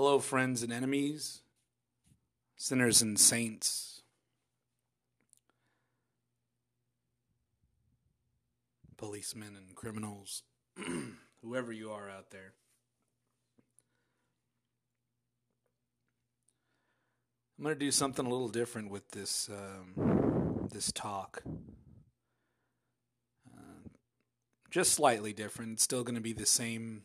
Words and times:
Hello, 0.00 0.20
friends 0.20 0.62
and 0.62 0.72
enemies, 0.72 1.40
sinners 2.56 3.02
and 3.02 3.18
saints, 3.18 4.02
policemen 8.96 9.56
and 9.56 9.74
criminals, 9.74 10.44
whoever 11.42 11.72
you 11.72 11.90
are 11.90 12.08
out 12.08 12.30
there. 12.30 12.52
I'm 17.58 17.64
going 17.64 17.74
to 17.74 17.80
do 17.80 17.90
something 17.90 18.24
a 18.24 18.30
little 18.30 18.46
different 18.46 18.92
with 18.92 19.10
this 19.10 19.50
um, 19.50 20.68
this 20.70 20.92
talk. 20.92 21.42
Uh, 23.52 23.88
just 24.70 24.92
slightly 24.92 25.32
different. 25.32 25.72
It's 25.72 25.82
still 25.82 26.04
going 26.04 26.14
to 26.14 26.20
be 26.20 26.34
the 26.34 26.46
same 26.46 27.02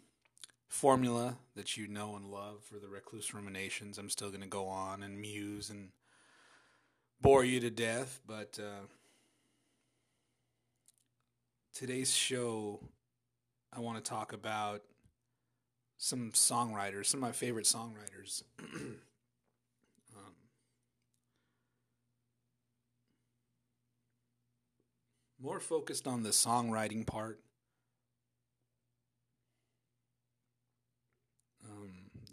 formula 0.73 1.37
that 1.55 1.77
you 1.77 1.87
know 1.87 2.15
and 2.15 2.25
love 2.25 2.63
for 2.63 2.79
the 2.79 2.87
Recluse 2.87 3.31
Ruminations. 3.31 3.99
I'm 3.99 4.09
still 4.09 4.29
going 4.29 4.41
to 4.41 4.47
go 4.47 4.67
on 4.67 5.03
and 5.03 5.21
muse 5.21 5.69
and 5.69 5.89
bore 7.21 7.45
you 7.45 7.59
to 7.59 7.69
death, 7.69 8.19
but 8.25 8.57
uh, 8.59 8.87
today's 11.75 12.11
show, 12.11 12.79
I 13.71 13.81
want 13.81 14.03
to 14.03 14.09
talk 14.09 14.33
about 14.33 14.81
some 15.97 16.31
songwriters, 16.31 17.05
some 17.05 17.19
of 17.19 17.29
my 17.29 17.31
favorite 17.33 17.65
songwriters. 17.65 18.41
um, 18.59 18.97
more 25.39 25.59
focused 25.59 26.07
on 26.07 26.23
the 26.23 26.29
songwriting 26.29 27.05
part. 27.05 27.39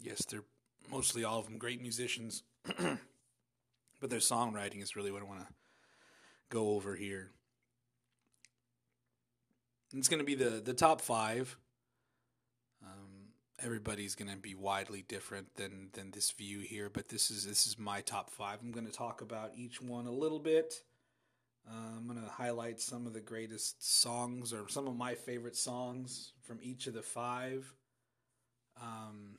Yes, 0.01 0.25
they're 0.25 0.43
mostly 0.89 1.23
all 1.23 1.39
of 1.39 1.45
them 1.45 1.57
great 1.57 1.81
musicians, 1.81 2.43
but 2.65 4.09
their 4.09 4.19
songwriting 4.19 4.81
is 4.81 4.95
really 4.95 5.11
what 5.11 5.21
I 5.21 5.25
want 5.25 5.41
to 5.41 5.53
go 6.49 6.71
over 6.71 6.95
here. 6.95 7.31
It's 9.93 10.07
going 10.07 10.19
to 10.19 10.25
be 10.25 10.35
the 10.35 10.61
the 10.61 10.73
top 10.73 11.01
five. 11.01 11.57
Um, 12.83 13.29
everybody's 13.63 14.15
going 14.15 14.31
to 14.31 14.37
be 14.37 14.55
widely 14.55 15.03
different 15.07 15.55
than 15.55 15.89
than 15.93 16.11
this 16.11 16.31
view 16.31 16.59
here, 16.59 16.89
but 16.89 17.09
this 17.09 17.29
is 17.29 17.45
this 17.45 17.67
is 17.67 17.77
my 17.77 18.01
top 18.01 18.29
five. 18.29 18.59
I'm 18.61 18.71
going 18.71 18.85
to 18.85 18.91
talk 18.91 19.21
about 19.21 19.51
each 19.55 19.81
one 19.81 20.07
a 20.07 20.11
little 20.11 20.39
bit. 20.39 20.81
Uh, 21.69 21.97
I'm 21.97 22.07
going 22.07 22.19
to 22.19 22.27
highlight 22.27 22.81
some 22.81 23.05
of 23.05 23.13
the 23.13 23.19
greatest 23.19 23.85
songs 23.85 24.51
or 24.51 24.67
some 24.67 24.87
of 24.87 24.95
my 24.95 25.13
favorite 25.13 25.55
songs 25.55 26.33
from 26.41 26.57
each 26.61 26.87
of 26.87 26.93
the 26.93 27.03
five. 27.03 27.71
Um, 28.81 29.37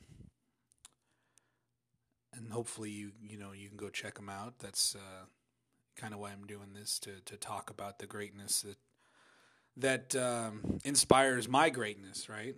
and 2.35 2.51
hopefully 2.51 2.89
you 2.89 3.11
you 3.21 3.37
know 3.37 3.51
you 3.51 3.67
can 3.67 3.77
go 3.77 3.89
check 3.89 4.15
them 4.15 4.29
out. 4.29 4.59
That's 4.59 4.95
uh, 4.95 5.25
kind 5.95 6.13
of 6.13 6.19
why 6.19 6.31
I'm 6.31 6.47
doing 6.47 6.73
this 6.73 6.99
to 6.99 7.19
to 7.25 7.37
talk 7.37 7.69
about 7.69 7.99
the 7.99 8.07
greatness 8.07 8.61
that 8.61 8.77
that 9.75 10.15
um, 10.15 10.79
inspires 10.83 11.47
my 11.47 11.69
greatness, 11.69 12.29
right? 12.29 12.55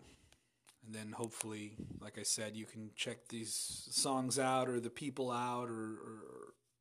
And 0.85 0.93
then 0.93 1.13
hopefully, 1.13 1.75
like 1.99 2.19
I 2.19 2.23
said, 2.23 2.55
you 2.55 2.65
can 2.65 2.91
check 2.95 3.27
these 3.29 3.87
songs 3.91 4.37
out 4.37 4.69
or 4.69 4.79
the 4.79 4.89
people 4.89 5.31
out 5.31 5.69
or 5.69 5.97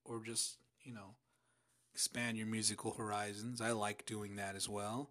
or, 0.06 0.16
or 0.16 0.24
just 0.24 0.56
you 0.82 0.92
know 0.92 1.14
expand 1.94 2.36
your 2.36 2.46
musical 2.46 2.92
horizons. 2.92 3.60
I 3.60 3.70
like 3.72 4.04
doing 4.04 4.36
that 4.36 4.56
as 4.56 4.68
well. 4.68 5.10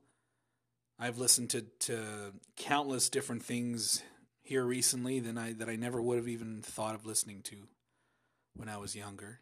I've 1.00 1.18
listened 1.18 1.50
to, 1.52 1.62
to 1.62 2.34
countless 2.56 3.10
different 3.10 3.44
things 3.44 4.04
here 4.44 4.64
recently 4.66 5.20
than 5.20 5.38
I 5.38 5.54
that 5.54 5.70
I 5.70 5.76
never 5.76 6.02
would 6.02 6.18
have 6.18 6.28
even 6.28 6.62
thought 6.62 6.96
of 6.96 7.06
listening 7.06 7.42
to 7.44 7.68
when 8.56 8.70
I 8.70 8.78
was 8.78 8.96
younger. 8.96 9.40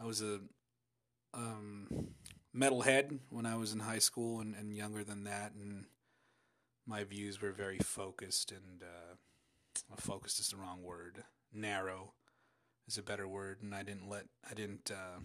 I 0.00 0.04
was 0.04 0.22
a 0.22 0.40
um, 1.34 1.88
metalhead 2.54 3.18
when 3.30 3.46
I 3.46 3.56
was 3.56 3.72
in 3.72 3.80
high 3.80 3.98
school 3.98 4.40
and, 4.40 4.54
and 4.54 4.74
younger 4.74 5.04
than 5.04 5.24
that, 5.24 5.52
and 5.54 5.86
my 6.86 7.04
views 7.04 7.40
were 7.40 7.52
very 7.52 7.78
focused 7.78 8.52
and 8.52 8.82
uh, 8.82 9.96
focused 9.96 10.40
is 10.40 10.48
the 10.48 10.56
wrong 10.56 10.82
word. 10.82 11.24
Narrow 11.52 12.12
is 12.86 12.98
a 12.98 13.02
better 13.02 13.28
word, 13.28 13.58
and 13.62 13.74
I 13.74 13.82
didn't 13.82 14.08
let 14.08 14.24
I 14.48 14.54
didn't 14.54 14.90
uh, 14.90 15.20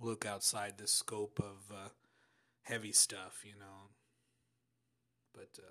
look 0.00 0.24
outside 0.24 0.74
the 0.78 0.86
scope 0.86 1.38
of 1.38 1.74
uh, 1.74 1.88
heavy 2.62 2.92
stuff, 2.92 3.42
you 3.44 3.58
know. 3.58 3.90
But 5.34 5.58
uh, 5.58 5.70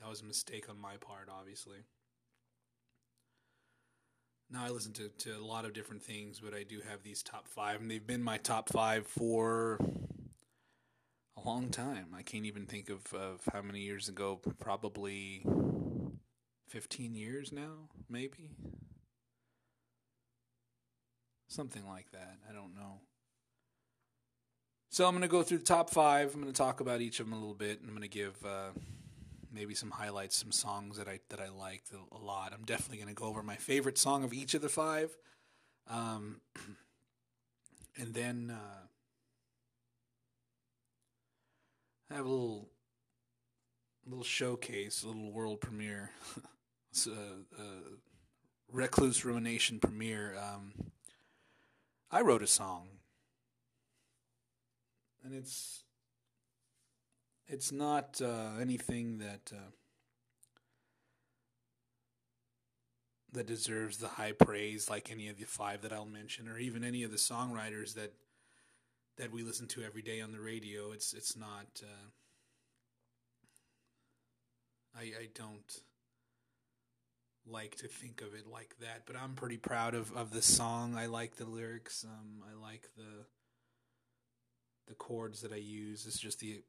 that 0.00 0.08
was 0.08 0.20
a 0.20 0.24
mistake 0.24 0.68
on 0.68 0.80
my 0.80 0.96
part, 0.96 1.28
obviously. 1.30 1.78
Now 4.50 4.64
I 4.64 4.70
listen 4.70 4.92
to, 4.94 5.08
to 5.08 5.32
a 5.32 5.44
lot 5.44 5.66
of 5.66 5.74
different 5.74 6.02
things, 6.02 6.40
but 6.40 6.54
I 6.54 6.62
do 6.62 6.80
have 6.88 7.02
these 7.02 7.22
top 7.22 7.48
five, 7.48 7.80
and 7.80 7.90
they've 7.90 8.06
been 8.06 8.22
my 8.22 8.38
top 8.38 8.70
five 8.70 9.06
for 9.06 9.78
a 11.36 11.46
long 11.46 11.68
time. 11.68 12.06
I 12.16 12.22
can't 12.22 12.46
even 12.46 12.64
think 12.64 12.88
of, 12.88 13.12
of 13.12 13.42
how 13.52 13.60
many 13.60 13.80
years 13.80 14.08
ago, 14.08 14.40
probably 14.58 15.44
15 16.68 17.14
years 17.14 17.52
now, 17.52 17.88
maybe. 18.08 18.50
Something 21.48 21.86
like 21.86 22.10
that. 22.12 22.38
I 22.48 22.52
don't 22.52 22.74
know. 22.74 23.00
So 24.90 25.06
I'm 25.06 25.12
going 25.12 25.22
to 25.22 25.28
go 25.28 25.42
through 25.42 25.58
the 25.58 25.64
top 25.64 25.90
five. 25.90 26.34
I'm 26.34 26.40
going 26.40 26.52
to 26.52 26.56
talk 26.56 26.80
about 26.80 27.02
each 27.02 27.20
of 27.20 27.26
them 27.26 27.34
a 27.34 27.38
little 27.38 27.54
bit, 27.54 27.80
and 27.80 27.88
I'm 27.88 27.94
going 27.94 28.02
to 28.02 28.08
give 28.08 28.34
uh, 28.44 28.70
maybe 29.52 29.74
some 29.74 29.90
highlights, 29.90 30.36
some 30.36 30.50
songs 30.50 30.96
that 30.96 31.06
I 31.06 31.20
that 31.28 31.40
I 31.40 31.50
liked 31.50 31.90
a 31.92 32.24
lot. 32.24 32.52
I'm 32.54 32.64
definitely 32.64 32.96
going 32.96 33.14
to 33.14 33.14
go 33.14 33.26
over 33.26 33.42
my 33.42 33.56
favorite 33.56 33.98
song 33.98 34.24
of 34.24 34.32
each 34.32 34.54
of 34.54 34.62
the 34.62 34.68
five, 34.70 35.14
um, 35.88 36.40
and 37.98 38.14
then 38.14 38.50
uh, 38.50 38.86
have 42.14 42.24
a 42.24 42.28
little 42.28 42.70
little 44.06 44.24
showcase, 44.24 45.02
a 45.02 45.06
little 45.06 45.30
world 45.30 45.60
premiere, 45.60 46.12
a, 47.06 47.10
a 47.10 47.64
Recluse 48.72 49.22
Rumination 49.22 49.80
premiere. 49.80 50.34
Um, 50.38 50.72
I 52.10 52.22
wrote 52.22 52.42
a 52.42 52.46
song, 52.46 52.88
and 55.24 55.34
it's 55.34 55.82
it's 57.46 57.72
not 57.72 58.20
uh, 58.22 58.60
anything 58.60 59.18
that 59.18 59.52
uh, 59.52 59.70
that 63.32 63.46
deserves 63.46 63.98
the 63.98 64.08
high 64.08 64.32
praise 64.32 64.90
like 64.90 65.10
any 65.10 65.28
of 65.28 65.38
the 65.38 65.44
five 65.44 65.82
that 65.82 65.92
I'll 65.92 66.04
mention, 66.04 66.48
or 66.48 66.58
even 66.58 66.84
any 66.84 67.02
of 67.02 67.10
the 67.10 67.16
songwriters 67.16 67.94
that 67.94 68.12
that 69.16 69.32
we 69.32 69.42
listen 69.42 69.66
to 69.68 69.82
every 69.82 70.02
day 70.02 70.20
on 70.20 70.32
the 70.32 70.40
radio. 70.40 70.92
It's 70.92 71.12
it's 71.12 71.36
not. 71.36 71.82
Uh, 71.82 72.10
I 74.98 75.02
I 75.02 75.28
don't 75.34 75.80
like 77.50 77.76
to 77.76 77.88
think 77.88 78.20
of 78.20 78.34
it 78.34 78.46
like 78.46 78.74
that, 78.80 79.02
but 79.06 79.16
I'm 79.16 79.34
pretty 79.34 79.56
proud 79.56 79.94
of, 79.94 80.14
of 80.14 80.32
the 80.32 80.42
song. 80.42 80.94
I 80.96 81.06
like 81.06 81.36
the 81.36 81.46
lyrics. 81.46 82.04
Um, 82.04 82.44
I 82.44 82.60
like 82.60 82.88
the 82.96 83.24
the 84.88 84.94
chords 84.94 85.42
that 85.42 85.52
I 85.52 85.56
use. 85.56 86.06
It's 86.06 86.18
just 86.18 86.40
the 86.40 86.62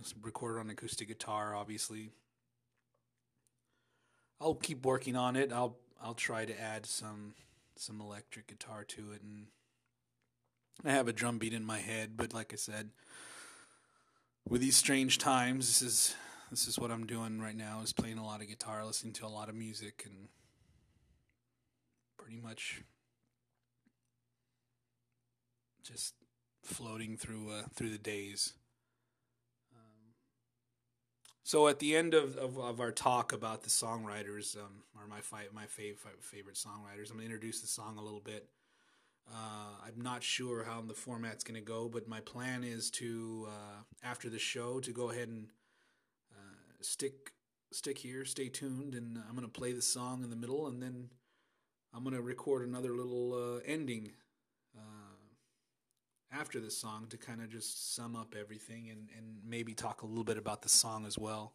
it's 0.00 0.14
recorded 0.22 0.60
on 0.60 0.70
acoustic 0.70 1.08
guitar, 1.08 1.54
obviously. 1.54 2.10
I'll 4.40 4.54
keep 4.54 4.86
working 4.86 5.16
on 5.16 5.36
it. 5.36 5.52
I'll 5.52 5.76
I'll 6.02 6.14
try 6.14 6.44
to 6.44 6.60
add 6.60 6.86
some 6.86 7.34
some 7.76 8.00
electric 8.00 8.46
guitar 8.46 8.84
to 8.84 9.12
it, 9.12 9.22
and 9.22 9.46
I 10.84 10.92
have 10.92 11.08
a 11.08 11.12
drum 11.12 11.38
beat 11.38 11.52
in 11.52 11.64
my 11.64 11.78
head. 11.78 12.16
But 12.16 12.32
like 12.32 12.52
I 12.52 12.56
said, 12.56 12.90
with 14.48 14.60
these 14.60 14.76
strange 14.76 15.18
times, 15.18 15.66
this 15.66 15.82
is 15.82 16.14
this 16.50 16.66
is 16.66 16.78
what 16.78 16.90
I'm 16.90 17.06
doing 17.06 17.40
right 17.40 17.56
now 17.56 17.80
is 17.82 17.92
playing 17.92 18.18
a 18.18 18.24
lot 18.24 18.40
of 18.40 18.48
guitar, 18.48 18.84
listening 18.84 19.12
to 19.14 19.26
a 19.26 19.28
lot 19.28 19.48
of 19.48 19.54
music, 19.54 20.02
and 20.06 20.28
pretty 22.16 22.40
much 22.40 22.82
just 25.82 26.14
floating 26.62 27.16
through 27.16 27.50
uh, 27.50 27.62
through 27.74 27.90
the 27.90 27.98
days. 27.98 28.54
Um, 29.74 30.14
so 31.42 31.68
at 31.68 31.78
the 31.78 31.96
end 31.96 32.14
of, 32.14 32.36
of, 32.36 32.58
of, 32.58 32.80
our 32.80 32.92
talk 32.92 33.32
about 33.32 33.62
the 33.62 33.70
songwriters, 33.70 34.56
um, 34.56 34.84
or 34.96 35.06
my 35.06 35.20
fi- 35.20 35.48
my 35.52 35.64
fav- 35.64 35.96
favorite 36.20 36.56
songwriters, 36.56 37.10
I'm 37.10 37.18
to 37.18 37.24
introduce 37.24 37.60
the 37.60 37.66
song 37.66 37.98
a 37.98 38.02
little 38.02 38.20
bit. 38.20 38.48
Uh, 39.30 39.76
I'm 39.86 40.00
not 40.00 40.22
sure 40.22 40.64
how 40.64 40.80
the 40.80 40.94
format's 40.94 41.44
to 41.44 41.60
go, 41.60 41.88
but 41.88 42.08
my 42.08 42.20
plan 42.20 42.64
is 42.64 42.90
to 42.92 43.46
uh, 43.48 43.82
after 44.02 44.28
the 44.28 44.38
show 44.38 44.80
to 44.80 44.92
go 44.92 45.10
ahead 45.10 45.28
and 45.28 45.48
stick 46.84 47.32
stick 47.70 47.98
here, 47.98 48.24
stay 48.24 48.48
tuned, 48.48 48.94
and 48.94 49.18
I'm 49.28 49.34
gonna 49.34 49.48
play 49.48 49.72
the 49.72 49.82
song 49.82 50.22
in 50.22 50.30
the 50.30 50.36
middle, 50.36 50.66
and 50.66 50.82
then 50.82 51.08
I'm 51.94 52.04
gonna 52.04 52.20
record 52.20 52.66
another 52.66 52.92
little 52.92 53.34
uh, 53.34 53.60
ending 53.64 54.12
uh, 54.12 54.31
after 56.32 56.60
the 56.60 56.70
song 56.70 57.06
to 57.10 57.16
kind 57.16 57.42
of 57.42 57.50
just 57.50 57.94
sum 57.94 58.16
up 58.16 58.34
everything 58.38 58.88
and 58.90 59.08
and 59.16 59.38
maybe 59.44 59.74
talk 59.74 60.02
a 60.02 60.06
little 60.06 60.24
bit 60.24 60.38
about 60.38 60.62
the 60.62 60.68
song 60.68 61.06
as 61.06 61.18
well. 61.18 61.52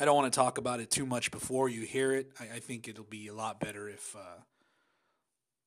I 0.00 0.04
don't 0.04 0.16
want 0.16 0.32
to 0.32 0.36
talk 0.36 0.58
about 0.58 0.80
it 0.80 0.90
too 0.90 1.06
much 1.06 1.30
before 1.30 1.68
you 1.68 1.82
hear 1.82 2.12
it. 2.12 2.32
I, 2.40 2.56
I 2.56 2.58
think 2.58 2.88
it'll 2.88 3.04
be 3.04 3.28
a 3.28 3.34
lot 3.34 3.60
better 3.60 3.88
if 3.88 4.16
uh, 4.16 4.40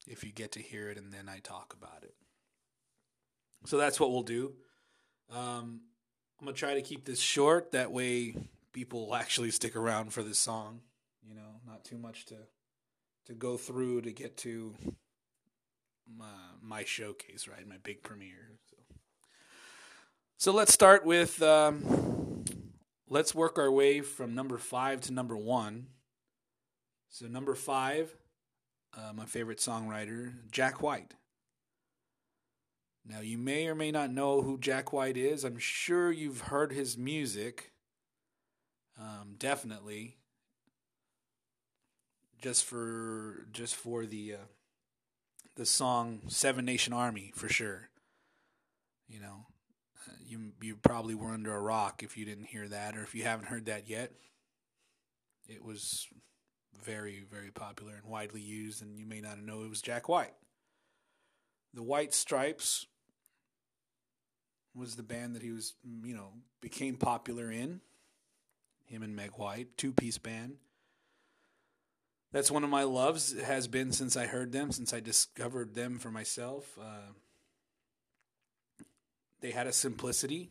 if 0.08 0.24
you 0.24 0.32
get 0.32 0.54
to 0.54 0.60
hear 0.60 0.90
it 0.90 0.98
and 0.98 1.14
then 1.14 1.30
I 1.30 1.40
talk 1.40 1.76
about 1.78 2.04
it. 2.04 2.14
So 3.66 3.78
that's 3.78 4.00
what 4.00 4.12
we'll 4.12 4.24
do. 4.24 4.54
Um, 5.32 5.82
I'm 6.40 6.46
gonna 6.46 6.54
try 6.54 6.76
to 6.76 6.82
keep 6.82 7.06
this 7.06 7.20
short. 7.20 7.72
That 7.72 7.92
way, 7.92 8.36
people 8.72 9.08
will 9.08 9.16
actually 9.16 9.52
stick 9.52 9.76
around 9.76 10.14
for 10.14 10.24
this 10.24 10.40
song. 10.40 10.82
You 11.28 11.36
know, 11.36 11.62
not 11.66 11.84
too 11.84 11.98
much 11.98 12.26
to 12.28 12.36
to 13.26 13.34
go 13.34 13.58
through 13.58 14.02
to 14.02 14.12
get 14.12 14.38
to 14.38 14.76
my, 16.16 16.26
my 16.62 16.84
showcase, 16.84 17.48
right? 17.48 17.68
My 17.68 17.78
big 17.84 18.04
premiere. 18.04 18.52
So, 18.70 18.78
so 20.38 20.52
let's 20.52 20.74
start 20.74 21.06
with. 21.06 21.42
Um, 21.42 22.44
let's 23.10 23.34
work 23.34 23.58
our 23.58 23.72
way 23.72 24.02
from 24.02 24.36
number 24.36 24.58
five 24.58 25.02
to 25.02 25.14
number 25.14 25.36
one. 25.36 25.88
So 27.10 27.26
number 27.28 27.56
five, 27.56 28.16
uh, 28.96 29.14
my 29.14 29.26
favorite 29.26 29.60
songwriter, 29.60 30.34
Jack 30.52 30.82
White. 30.82 31.14
Now, 33.06 33.22
you 33.22 33.38
may 33.38 33.68
or 33.68 33.76
may 33.76 33.92
not 33.92 34.12
know 34.12 34.42
who 34.42 34.58
Jack 34.58 34.92
White 34.92 35.16
is. 35.16 35.46
I'm 35.46 35.58
sure 35.58 36.12
you've 36.12 36.42
heard 36.42 36.74
his 36.74 36.98
music. 36.98 37.72
Um, 39.00 39.36
definitely. 39.38 40.18
Just 42.42 42.66
for 42.66 43.48
just 43.52 43.76
for 43.76 44.06
the 44.06 44.36
uh, 44.36 44.46
the 45.58 45.66
song 45.66 46.22
Seven 46.28 46.66
Nation 46.66 46.94
Army 46.94 47.32
for 47.36 47.50
sure. 47.50 47.90
You 49.10 49.20
know, 49.20 49.48
you 50.26 50.52
you 50.62 50.76
probably 50.76 51.16
were 51.16 51.32
under 51.32 51.54
a 51.54 51.60
rock 51.60 52.04
if 52.04 52.16
you 52.16 52.26
didn't 52.26 52.46
hear 52.46 52.68
that, 52.68 52.96
or 52.96 53.02
if 53.02 53.16
you 53.16 53.24
haven't 53.24 53.48
heard 53.48 53.66
that 53.66 53.90
yet. 53.90 54.12
It 55.48 55.64
was 55.64 56.08
very 56.86 57.24
very 57.30 57.52
popular 57.52 57.96
and 57.96 58.06
widely 58.06 58.42
used, 58.42 58.82
and 58.82 59.00
you 59.00 59.06
may 59.06 59.20
not 59.20 59.40
know 59.40 59.64
it 59.64 59.70
was 59.70 59.82
Jack 59.82 60.08
White. 60.08 60.34
The 61.74 61.84
White 61.84 62.14
Stripes 62.14 62.86
was 64.76 64.96
the 64.96 65.04
band 65.04 65.36
that 65.36 65.42
he 65.42 65.52
was, 65.52 65.74
you 66.04 66.14
know, 66.14 66.34
became 66.62 66.98
popular 66.98 67.52
in. 67.52 67.82
Him 68.86 69.02
and 69.02 69.16
Meg 69.16 69.32
White, 69.32 69.76
two 69.76 69.92
piece 69.92 70.20
band. 70.20 70.58
That's 72.32 72.52
one 72.52 72.64
of 72.64 72.70
my 72.70 72.84
loves. 72.84 73.40
Has 73.42 73.68
been 73.68 73.92
since 73.92 74.18
I 74.18 74.26
heard 74.26 74.52
them, 74.52 74.72
since 74.72 74.94
I 74.94 75.00
discovered 75.00 75.76
them 75.76 75.98
for 75.98 76.12
myself. 76.12 76.78
Uh, 76.80 77.14
they 79.42 79.52
had 79.52 79.68
a 79.68 79.74
simplicity. 79.74 80.50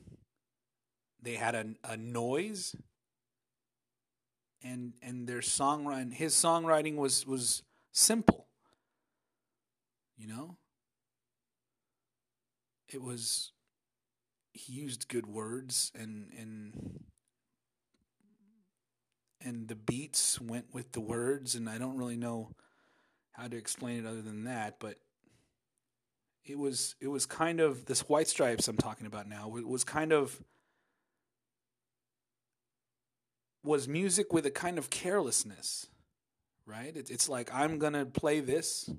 They 1.22 1.34
had 1.34 1.54
a, 1.54 1.66
a 1.84 1.96
noise. 1.96 2.74
And 4.62 4.94
and 5.02 5.28
their 5.28 5.40
songwriting, 5.40 6.14
his 6.14 6.34
songwriting 6.34 6.96
was 6.96 7.26
was 7.26 7.62
simple. 7.92 8.46
You 10.16 10.28
know, 10.28 10.56
it 12.88 13.02
was 13.02 13.52
he 14.52 14.72
used 14.72 15.08
good 15.08 15.26
words 15.26 15.92
and 15.94 16.30
and 16.38 17.04
and 19.46 19.68
the 19.68 19.76
beats 19.76 20.40
went 20.40 20.66
with 20.74 20.92
the 20.92 21.00
words 21.00 21.54
and 21.54 21.68
I 21.68 21.78
don't 21.78 21.96
really 21.96 22.16
know 22.16 22.50
how 23.30 23.46
to 23.46 23.56
explain 23.56 24.04
it 24.04 24.08
other 24.08 24.22
than 24.22 24.44
that 24.44 24.78
but 24.80 24.96
it 26.44 26.58
was 26.58 26.96
it 27.00 27.08
was 27.08 27.26
kind 27.26 27.60
of 27.60 27.86
this 27.86 28.08
white 28.08 28.28
stripes 28.28 28.66
I'm 28.66 28.76
talking 28.76 29.06
about 29.06 29.28
now 29.28 29.56
it 29.56 29.66
was 29.66 29.84
kind 29.84 30.12
of 30.12 30.42
was 33.62 33.88
music 33.88 34.32
with 34.32 34.46
a 34.46 34.50
kind 34.50 34.78
of 34.78 34.90
carelessness 34.90 35.86
right? 36.66 36.96
It, 36.96 37.10
it's 37.10 37.28
like 37.28 37.48
I'm 37.54 37.78
to 37.92 38.04
play 38.04 38.40
this 38.40 38.90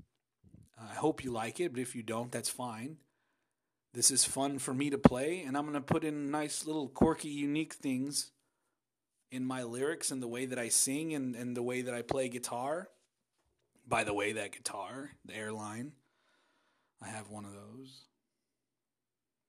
I 0.79 0.93
hope 0.93 1.23
you 1.23 1.31
like 1.31 1.59
it 1.59 1.73
but 1.73 1.81
if 1.81 1.95
you 1.95 2.03
don't 2.03 2.31
that's 2.31 2.49
fine. 2.49 2.97
This 3.93 4.11
is 4.11 4.23
fun 4.23 4.59
for 4.59 4.75
me 4.75 4.91
to 4.91 4.97
play, 4.99 5.41
and 5.41 5.57
I'm 5.57 5.63
to 5.73 5.81
put 5.81 6.03
in 6.03 6.29
nice 6.29 6.67
little 6.67 6.87
quirky, 6.87 7.29
unique 7.29 7.73
things 7.73 8.31
in 9.31 9.45
my 9.45 9.63
lyrics 9.63 10.11
and 10.11 10.21
the 10.21 10.27
way 10.27 10.45
that 10.45 10.59
I 10.59 10.69
sing 10.69 11.13
and, 11.13 11.35
and 11.35 11.55
the 11.55 11.63
way 11.63 11.81
that 11.81 11.93
I 11.93 12.01
play 12.01 12.29
guitar. 12.29 12.89
By 13.87 14.03
the 14.03 14.13
way, 14.13 14.33
that 14.33 14.51
guitar, 14.51 15.11
the 15.25 15.35
Airline, 15.35 15.93
I 17.01 17.07
have 17.07 17.29
one 17.29 17.45
of 17.45 17.51
those. 17.53 18.05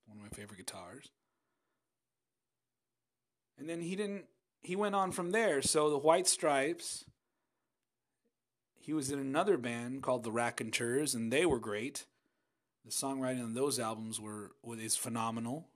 One 0.07 0.17
of 0.17 0.23
my 0.23 0.29
favorite 0.29 0.59
guitars. 0.59 1.11
And 3.59 3.69
then 3.69 3.81
he 3.81 3.97
didn't, 3.97 4.27
he 4.61 4.77
went 4.77 4.95
on 4.95 5.13
from 5.13 5.33
there. 5.33 5.61
So 5.61 5.91
the 5.91 5.99
White 5.99 6.29
Stripes, 6.29 7.05
he 8.81 8.93
was 8.93 9.11
in 9.11 9.19
another 9.19 9.59
band 9.59 10.03
called 10.03 10.23
the 10.23 10.33
Raconteurs, 10.33 11.15
and 11.15 11.33
they 11.33 11.45
were 11.45 11.59
great. 11.59 12.07
The 12.85 12.93
songwriting 12.93 13.43
on 13.43 13.55
those 13.55 13.79
albums 13.79 14.21
were 14.21 14.53
is 14.79 14.97
phenomenal. 14.97 15.69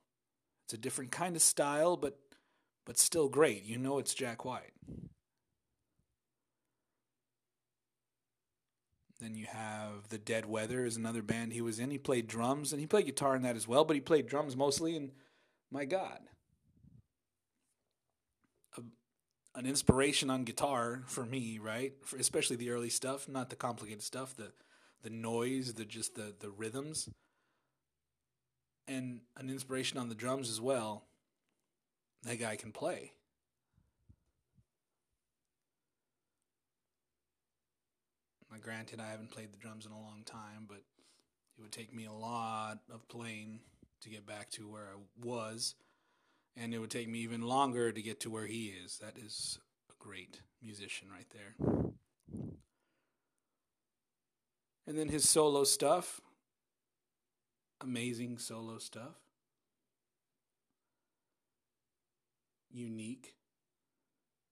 It's 0.65 0.75
a 0.75 0.79
different 0.79 1.11
kind 1.11 1.37
of 1.37 1.43
style, 1.43 1.97
but 1.97 2.19
but 2.85 2.99
still 2.99 3.29
great. 3.29 3.65
You 3.65 3.79
know 3.79 3.99
it's 3.99 4.15
Jack 4.15 4.45
White. 4.45 4.73
Then 9.21 9.37
you 9.37 9.47
have 9.47 10.09
The 10.09 10.19
Dead 10.19 10.47
Weather 10.47 10.85
is 10.85 10.97
another 10.97 11.23
band 11.23 11.53
he 11.53 11.61
was 11.61 11.79
in. 11.79 11.93
He 11.93 11.99
played 11.99 12.27
drums 12.27 12.73
and 12.73 12.81
he 12.81 12.89
played 12.89 13.07
guitar 13.07 13.37
in 13.37 13.43
that 13.43 13.55
as 13.55 13.69
well, 13.69 13.85
but 13.85 13.95
he 13.95 14.01
played 14.01 14.27
drums 14.27 14.57
mostly 14.57 14.97
and 14.97 15.13
my 15.71 15.85
god. 15.85 16.19
A, 18.77 18.83
an 19.55 19.65
inspiration 19.65 20.29
on 20.29 20.43
guitar 20.43 21.05
for 21.07 21.25
me, 21.25 21.61
right? 21.63 21.93
For 22.05 22.17
especially 22.17 22.57
the 22.57 22.71
early 22.71 22.91
stuff, 22.91 23.29
not 23.29 23.49
the 23.49 23.57
complicated 23.57 24.03
stuff, 24.03 24.35
the 24.35 24.53
the 25.03 25.11
noise, 25.11 25.75
the 25.75 25.85
just 25.85 26.17
the 26.17 26.35
the 26.41 26.51
rhythms, 26.51 27.09
and 28.89 29.21
an 29.37 29.51
inspiration 29.51 29.99
on 29.99 30.09
the 30.09 30.15
drums 30.17 30.51
as 30.51 30.61
well. 30.61 31.05
That 32.25 32.39
guy 32.39 32.57
can 32.57 32.73
play. 32.73 33.13
Now, 38.51 38.59
granted, 38.63 39.01
I 39.01 39.11
haven't 39.11 39.31
played 39.31 39.53
the 39.53 39.59
drums 39.59 39.87
in 39.87 39.93
a 39.93 40.01
long 40.01 40.23
time, 40.25 40.67
but 40.69 40.83
it 41.59 41.63
would 41.63 41.73
take 41.73 41.95
me 41.95 42.05
a 42.05 42.13
lot 42.13 42.79
of 42.93 43.09
playing 43.09 43.61
to 44.03 44.09
get 44.09 44.27
back 44.27 44.51
to 44.51 44.69
where 44.69 44.83
I 44.83 45.27
was, 45.27 45.75
and 46.57 46.75
it 46.75 46.79
would 46.79 46.91
take 46.91 47.09
me 47.09 47.21
even 47.21 47.43
longer 47.43 47.91
to 47.93 48.03
get 48.03 48.21
to 48.21 48.31
where 48.31 48.47
he 48.47 48.67
is. 48.67 48.99
That 48.99 49.17
is 49.17 49.59
a 49.91 49.95
great 49.99 50.43
musician 50.63 51.09
right 51.11 51.27
there. 51.33 51.55
And 54.87 54.99
then 54.99 55.09
his 55.09 55.29
solo 55.29 55.65
stuff. 55.65 56.21
Amazing 57.81 58.39
solo 58.39 58.79
stuff. 58.79 59.32
Unique. 62.73 63.35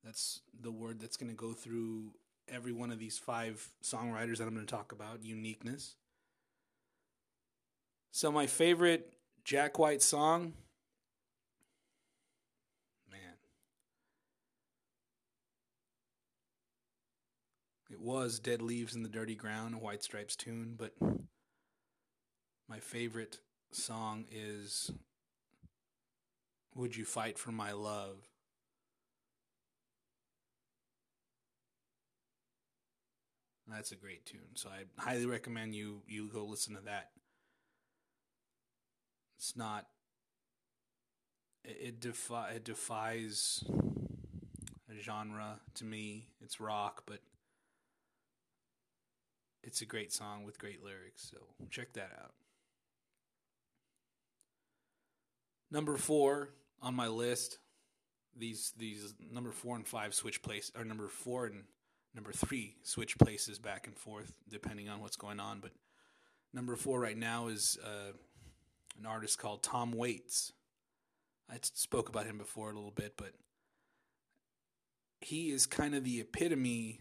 That's 0.04 0.40
the 0.58 0.70
word 0.70 1.00
that's 1.00 1.16
going 1.16 1.30
to 1.30 1.36
go 1.36 1.52
through 1.52 2.12
every 2.48 2.72
one 2.72 2.90
of 2.90 2.98
these 2.98 3.18
five 3.18 3.68
songwriters 3.82 4.38
that 4.38 4.46
I'm 4.46 4.54
going 4.54 4.66
to 4.66 4.74
talk 4.74 4.92
about 4.92 5.24
uniqueness. 5.24 5.96
So, 8.12 8.32
my 8.32 8.46
favorite 8.46 9.12
Jack 9.44 9.78
White 9.78 10.02
song 10.02 10.54
man, 13.10 13.20
It 17.90 18.00
was 18.00 18.38
Dead 18.38 18.62
Leaves 18.62 18.94
in 18.94 19.02
the 19.02 19.08
Dirty 19.08 19.34
Ground, 19.34 19.74
a 19.74 19.78
White 19.78 20.02
Stripes 20.02 20.34
tune, 20.36 20.74
but 20.76 20.94
my 22.68 22.78
favorite 22.78 23.38
song 23.72 24.24
is 24.30 24.90
Would 26.74 26.96
You 26.96 27.04
Fight 27.04 27.38
for 27.38 27.52
My 27.52 27.72
Love? 27.72 28.16
That's 33.66 33.92
a 33.92 33.96
great 33.96 34.26
tune. 34.26 34.40
So 34.54 34.68
I 34.68 35.00
highly 35.00 35.26
recommend 35.26 35.74
you 35.74 36.02
you 36.06 36.28
go 36.32 36.44
listen 36.44 36.74
to 36.74 36.82
that. 36.82 37.10
It's 39.38 39.56
not 39.56 39.86
it, 41.64 42.02
it 42.02 42.30
it 42.54 42.64
defies 42.64 43.64
a 44.90 45.00
genre 45.00 45.60
to 45.74 45.84
me. 45.84 46.28
It's 46.42 46.60
rock, 46.60 47.04
but 47.06 47.20
it's 49.62 49.82
a 49.82 49.86
great 49.86 50.12
song 50.12 50.44
with 50.44 50.58
great 50.58 50.82
lyrics, 50.82 51.30
so 51.30 51.38
check 51.70 51.92
that 51.92 52.10
out. 52.20 52.34
Number 55.70 55.96
four 55.96 56.50
on 56.82 56.94
my 56.94 57.08
list, 57.08 57.58
these 58.36 58.72
these 58.76 59.14
number 59.32 59.52
four 59.52 59.76
and 59.76 59.86
five 59.86 60.14
switch 60.14 60.42
place 60.42 60.70
or 60.76 60.84
number 60.84 61.08
four 61.08 61.46
and 61.46 61.64
number 62.14 62.32
three 62.32 62.76
switch 62.82 63.18
places 63.18 63.58
back 63.58 63.86
and 63.86 63.96
forth 63.96 64.32
depending 64.48 64.88
on 64.88 65.00
what's 65.00 65.16
going 65.16 65.40
on. 65.40 65.60
But 65.60 65.72
number 66.52 66.76
four 66.76 67.00
right 67.00 67.16
now 67.16 67.48
is 67.48 67.78
uh, 67.84 68.12
an 68.98 69.06
artist 69.06 69.38
called 69.38 69.62
Tom 69.62 69.92
Waits. 69.92 70.52
I 71.48 71.58
spoke 71.62 72.08
about 72.08 72.26
him 72.26 72.38
before 72.38 72.70
a 72.70 72.74
little 72.74 72.92
bit, 72.92 73.14
but 73.16 73.32
he 75.20 75.50
is 75.50 75.66
kind 75.66 75.94
of 75.94 76.04
the 76.04 76.20
epitome 76.20 77.00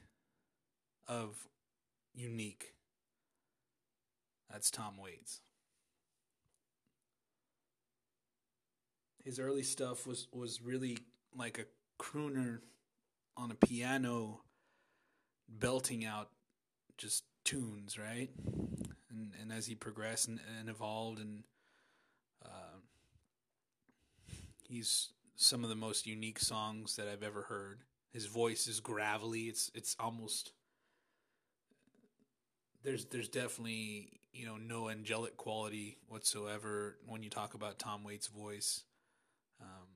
of 1.08 1.48
unique. 2.14 2.74
That's 4.52 4.72
Tom 4.72 4.98
Waits. 4.98 5.42
His 9.30 9.38
early 9.38 9.62
stuff 9.62 10.08
was 10.08 10.28
was 10.34 10.60
really 10.60 10.98
like 11.38 11.60
a 11.60 12.04
crooner 12.04 12.62
on 13.38 13.52
a 13.52 13.54
piano 13.54 14.42
belting 15.48 16.04
out 16.04 16.32
just 16.98 17.26
tunes, 17.46 18.00
right? 18.00 18.32
And 19.12 19.34
and 19.40 19.54
as 19.54 19.68
he 19.68 19.76
progressed 19.76 20.30
and, 20.30 20.40
and 20.60 20.68
evolved 20.68 21.20
and 21.20 21.44
uh, 22.44 22.80
he's 24.68 25.10
some 25.36 25.64
of 25.64 25.70
the 25.70 25.76
most 25.76 26.08
unique 26.08 26.40
songs 26.40 26.96
that 26.96 27.08
I've 27.08 27.22
ever 27.22 27.44
heard. 27.44 27.82
His 28.12 28.26
voice 28.26 28.66
is 28.66 28.80
gravelly. 28.80 29.42
It's 29.42 29.70
it's 29.76 29.96
almost 30.00 30.54
there's 32.82 33.06
there's 33.06 33.30
definitely 33.30 34.22
you 34.34 34.48
know 34.48 34.58
no 34.58 34.90
angelic 34.90 35.38
quality 35.38 36.00
whatsoever 36.08 36.98
when 37.06 37.22
you 37.22 37.30
talk 37.30 37.54
about 37.54 37.78
Tom 37.78 38.04
Waits' 38.04 38.26
voice. 38.26 38.86
Um, 39.62 39.88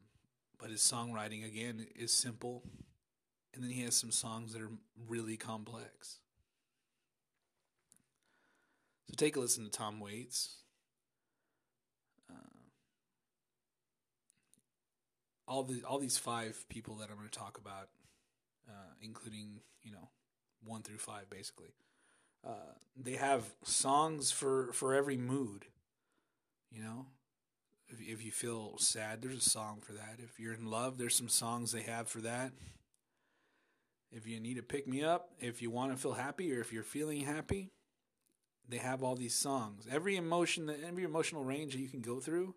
but 0.59 0.69
his 0.69 0.81
songwriting 0.81 1.45
again 1.45 1.85
is 1.95 2.11
simple, 2.11 2.63
and 3.53 3.63
then 3.63 3.71
he 3.71 3.83
has 3.83 3.95
some 3.95 4.11
songs 4.11 4.53
that 4.53 4.61
are 4.61 4.71
really 5.07 5.37
complex. 5.37 6.19
So 9.09 9.15
take 9.15 9.35
a 9.35 9.39
listen 9.39 9.63
to 9.63 9.69
Tom 9.69 9.99
Waits. 9.99 10.55
Uh, 12.29 12.35
all 15.47 15.63
the 15.63 15.83
all 15.83 15.99
these 15.99 16.17
five 16.17 16.65
people 16.69 16.95
that 16.95 17.09
I'm 17.09 17.17
going 17.17 17.29
to 17.29 17.39
talk 17.39 17.57
about, 17.57 17.89
uh, 18.67 18.93
including 19.01 19.59
you 19.83 19.91
know 19.91 20.09
one 20.65 20.81
through 20.81 20.97
five, 20.97 21.29
basically. 21.29 21.75
Uh, 22.45 22.73
they 22.95 23.15
have 23.15 23.43
songs 23.63 24.31
for 24.31 24.71
for 24.73 24.93
every 24.93 25.17
mood. 25.17 25.65
You 26.71 26.81
know, 26.81 27.05
if 27.93 28.07
if 28.07 28.25
you 28.25 28.31
feel 28.31 28.77
sad, 28.77 29.21
there's 29.21 29.37
a 29.37 29.49
song 29.49 29.79
for 29.81 29.93
that. 29.93 30.17
If 30.19 30.39
you're 30.39 30.53
in 30.53 30.65
love, 30.65 30.97
there's 30.97 31.15
some 31.15 31.29
songs 31.29 31.71
they 31.71 31.83
have 31.83 32.07
for 32.07 32.21
that. 32.21 32.51
If 34.11 34.27
you 34.27 34.39
need 34.39 34.55
to 34.55 34.63
pick 34.63 34.87
me 34.87 35.03
up, 35.03 35.29
if 35.39 35.61
you 35.61 35.71
want 35.71 35.91
to 35.91 35.97
feel 35.97 36.13
happy, 36.13 36.53
or 36.53 36.61
if 36.61 36.71
you're 36.71 36.83
feeling 36.83 37.21
happy, 37.21 37.71
they 38.67 38.77
have 38.77 39.03
all 39.03 39.15
these 39.15 39.35
songs. 39.35 39.87
Every 39.91 40.15
emotion, 40.15 40.71
every 40.85 41.03
emotional 41.03 41.43
range 41.43 41.73
that 41.73 41.79
you 41.79 41.89
can 41.89 42.01
go 42.01 42.19
through, 42.19 42.55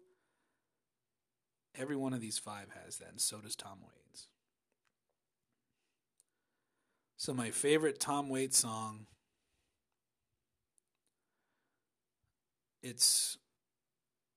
every 1.75 1.97
one 1.97 2.13
of 2.13 2.21
these 2.21 2.39
five 2.39 2.69
has 2.85 2.99
that, 2.99 3.11
and 3.11 3.21
so 3.21 3.39
does 3.39 3.57
Tom 3.57 3.79
Waits. 3.83 4.29
So 7.17 7.33
my 7.33 7.51
favorite 7.51 7.99
Tom 7.99 8.29
Waits 8.29 8.59
song 8.59 9.07
it's 12.83 13.37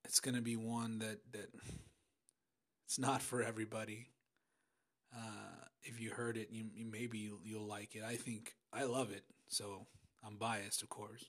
it's 0.10 0.20
going 0.20 0.34
to 0.34 0.42
be 0.42 0.56
one 0.56 0.98
that 1.00 1.20
that 1.34 1.50
it's 2.88 2.98
not 2.98 3.22
for 3.22 3.44
everybody. 3.44 4.08
Uh, 5.16 5.66
if 5.84 6.02
you 6.02 6.10
heard 6.10 6.36
it, 6.36 6.50
you, 6.52 6.66
you 6.74 6.86
maybe 6.86 7.20
you'll, 7.20 7.40
you'll 7.44 7.68
like 7.68 7.96
it. 7.96 8.02
I 8.04 8.16
think 8.16 8.56
I 8.74 8.86
love 8.86 9.12
it, 9.12 9.24
so 9.48 9.86
I'm 10.26 10.38
biased, 10.38 10.82
of 10.82 10.90
course. 10.90 11.26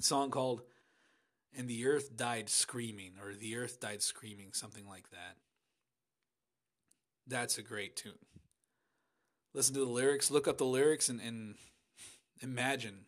Song 0.00 0.30
called 0.30 0.62
"And 1.56 1.68
the 1.68 1.86
Earth 1.86 2.16
Died 2.16 2.48
Screaming" 2.48 3.12
or 3.22 3.34
"The 3.34 3.56
Earth 3.56 3.80
Died 3.80 4.00
Screaming," 4.00 4.54
something 4.54 4.88
like 4.88 5.10
that. 5.10 5.36
That's 7.26 7.58
a 7.58 7.62
great 7.62 7.96
tune. 7.96 8.12
Listen 9.52 9.74
to 9.74 9.80
the 9.80 9.86
lyrics. 9.86 10.30
Look 10.30 10.48
up 10.48 10.56
the 10.56 10.64
lyrics 10.64 11.10
and, 11.10 11.20
and 11.20 11.56
imagine 12.40 13.00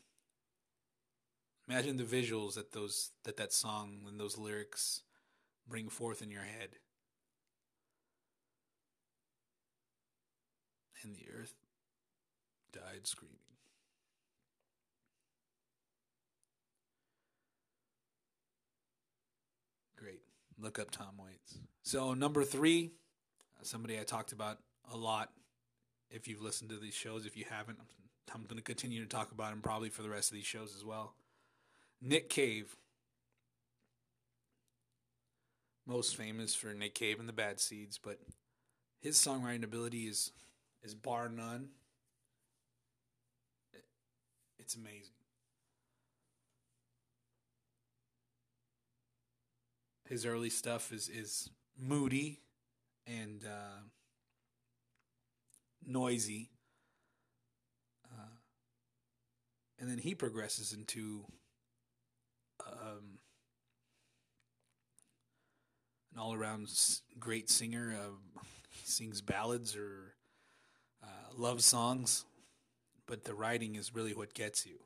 Imagine 1.71 1.99
the 1.99 2.03
visuals 2.03 2.55
that 2.55 2.73
those 2.73 3.13
that 3.23 3.37
that 3.37 3.53
song 3.53 4.01
and 4.09 4.19
those 4.19 4.37
lyrics 4.37 5.03
bring 5.69 5.89
forth 5.89 6.21
in 6.21 6.29
your 6.29 6.43
head. 6.43 6.71
And 11.05 11.15
the 11.15 11.27
earth 11.33 11.55
died 12.73 13.07
screaming. 13.07 13.37
Great. 19.97 20.23
Look 20.59 20.81
up 20.81 20.91
Tom 20.91 21.19
Waits. 21.25 21.59
So 21.85 22.15
number 22.15 22.43
three, 22.43 22.91
somebody 23.63 23.97
I 23.97 24.03
talked 24.03 24.33
about 24.33 24.59
a 24.93 24.97
lot. 24.97 25.31
If 26.11 26.27
you've 26.27 26.43
listened 26.43 26.71
to 26.71 26.79
these 26.79 26.95
shows, 26.95 27.27
if 27.27 27.37
you 27.37 27.45
haven't, 27.49 27.79
I'm 28.35 28.43
going 28.43 28.57
to 28.57 28.63
continue 28.63 29.01
to 29.01 29.09
talk 29.09 29.31
about 29.31 29.53
him 29.53 29.61
probably 29.63 29.89
for 29.89 30.03
the 30.03 30.11
rest 30.11 30.33
of 30.33 30.35
these 30.35 30.47
shows 30.47 30.75
as 30.77 30.85
well. 30.85 31.15
Nick 32.01 32.29
Cave. 32.29 32.77
Most 35.87 36.17
famous 36.17 36.55
for 36.55 36.73
Nick 36.73 36.95
Cave 36.95 37.19
and 37.19 37.29
the 37.29 37.33
Bad 37.33 37.61
Seeds, 37.61 37.99
but 37.99 38.19
his 39.01 39.17
songwriting 39.17 39.65
ability 39.65 40.05
is 40.07 40.33
is 40.83 40.95
bar 40.95 41.29
none. 41.29 41.71
It's 44.59 44.75
amazing. 44.77 45.15
His 50.09 50.25
early 50.25 50.51
stuff 50.51 50.93
is 50.93 51.09
is 51.09 51.51
moody 51.77 52.41
and 53.07 53.45
uh, 53.45 53.83
noisy, 55.85 56.51
uh, 58.05 58.37
and 59.79 59.91
then 59.91 59.99
he 59.99 60.15
progresses 60.15 60.73
into 60.73 61.25
um, 62.67 63.19
an 66.13 66.19
all 66.19 66.35
around 66.35 66.69
great 67.19 67.51
singer. 67.51 67.95
Uh, 67.99 68.41
sings 68.91 69.21
ballads 69.21 69.77
or 69.77 70.15
uh, 71.03 71.33
love 71.37 71.63
songs, 71.63 72.25
but 73.07 73.25
the 73.25 73.35
writing 73.35 73.77
is 73.77 73.95
really 73.95 74.15
what 74.15 74.35
gets 74.35 74.67
you. 74.67 74.79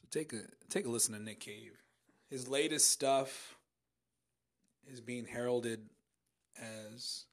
So 0.00 0.08
take 0.10 0.32
a 0.32 0.42
take 0.68 0.86
a 0.86 0.90
listen 0.90 1.14
to 1.14 1.22
Nick 1.22 1.40
Cave. 1.40 1.72
His 2.30 2.48
latest 2.48 2.90
stuff 2.90 3.56
is 4.90 5.00
being 5.00 5.26
heralded 5.26 5.80
as 6.56 7.26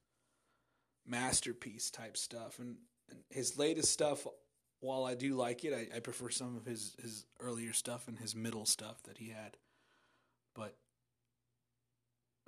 masterpiece 1.06 1.90
type 1.90 2.18
stuff, 2.18 2.60
and 2.60 2.78
his 3.30 3.58
latest 3.58 3.92
stuff, 3.92 4.26
while 4.80 5.04
I 5.04 5.16
do 5.16 5.36
like 5.36 5.64
it, 5.66 5.74
I, 5.74 5.98
I 5.98 6.00
prefer 6.00 6.30
some 6.30 6.56
of 6.56 6.66
his, 6.66 6.96
his 7.02 7.26
earlier 7.40 7.74
stuff 7.74 8.08
and 8.08 8.18
his 8.18 8.36
middle 8.36 8.66
stuff 8.66 9.04
that 9.04 9.18
he 9.18 9.30
had. 9.30 9.58
But 10.56 10.76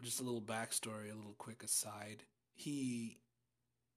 just 0.02 0.20
a 0.20 0.24
little 0.24 0.42
backstory, 0.42 1.12
a 1.12 1.16
little 1.16 1.36
quick 1.38 1.64
aside. 1.64 2.24
He 2.54 3.20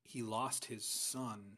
he 0.02 0.22
lost 0.22 0.66
his 0.66 0.84
son 0.84 1.56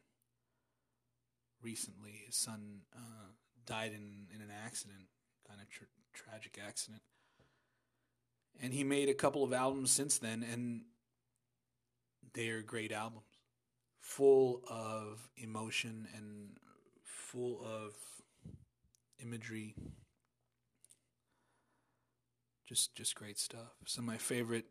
recently. 1.61 2.23
His 2.25 2.35
son 2.35 2.81
uh, 2.95 3.31
died 3.65 3.91
in, 3.91 4.27
in 4.33 4.41
an 4.41 4.51
accident, 4.65 5.07
kind 5.45 5.59
of 5.59 5.69
tra- 5.69 5.87
tragic 6.13 6.57
accident. 6.65 7.01
And 8.61 8.73
he 8.73 8.85
made 8.85 9.09
a 9.09 9.13
couple 9.13 9.43
of 9.43 9.51
albums 9.51 9.91
since 9.91 10.17
then, 10.17 10.45
and 10.49 10.83
they're 12.33 12.61
great 12.61 12.93
albums 12.93 13.36
full 14.07 14.61
of 14.69 15.29
emotion 15.35 16.07
and 16.15 16.57
full 17.03 17.59
of 17.61 17.93
imagery. 19.21 19.75
Just 22.65 22.95
just 22.95 23.15
great 23.15 23.37
stuff. 23.37 23.75
Some 23.85 24.05
of 24.05 24.07
my 24.07 24.17
favorite 24.17 24.65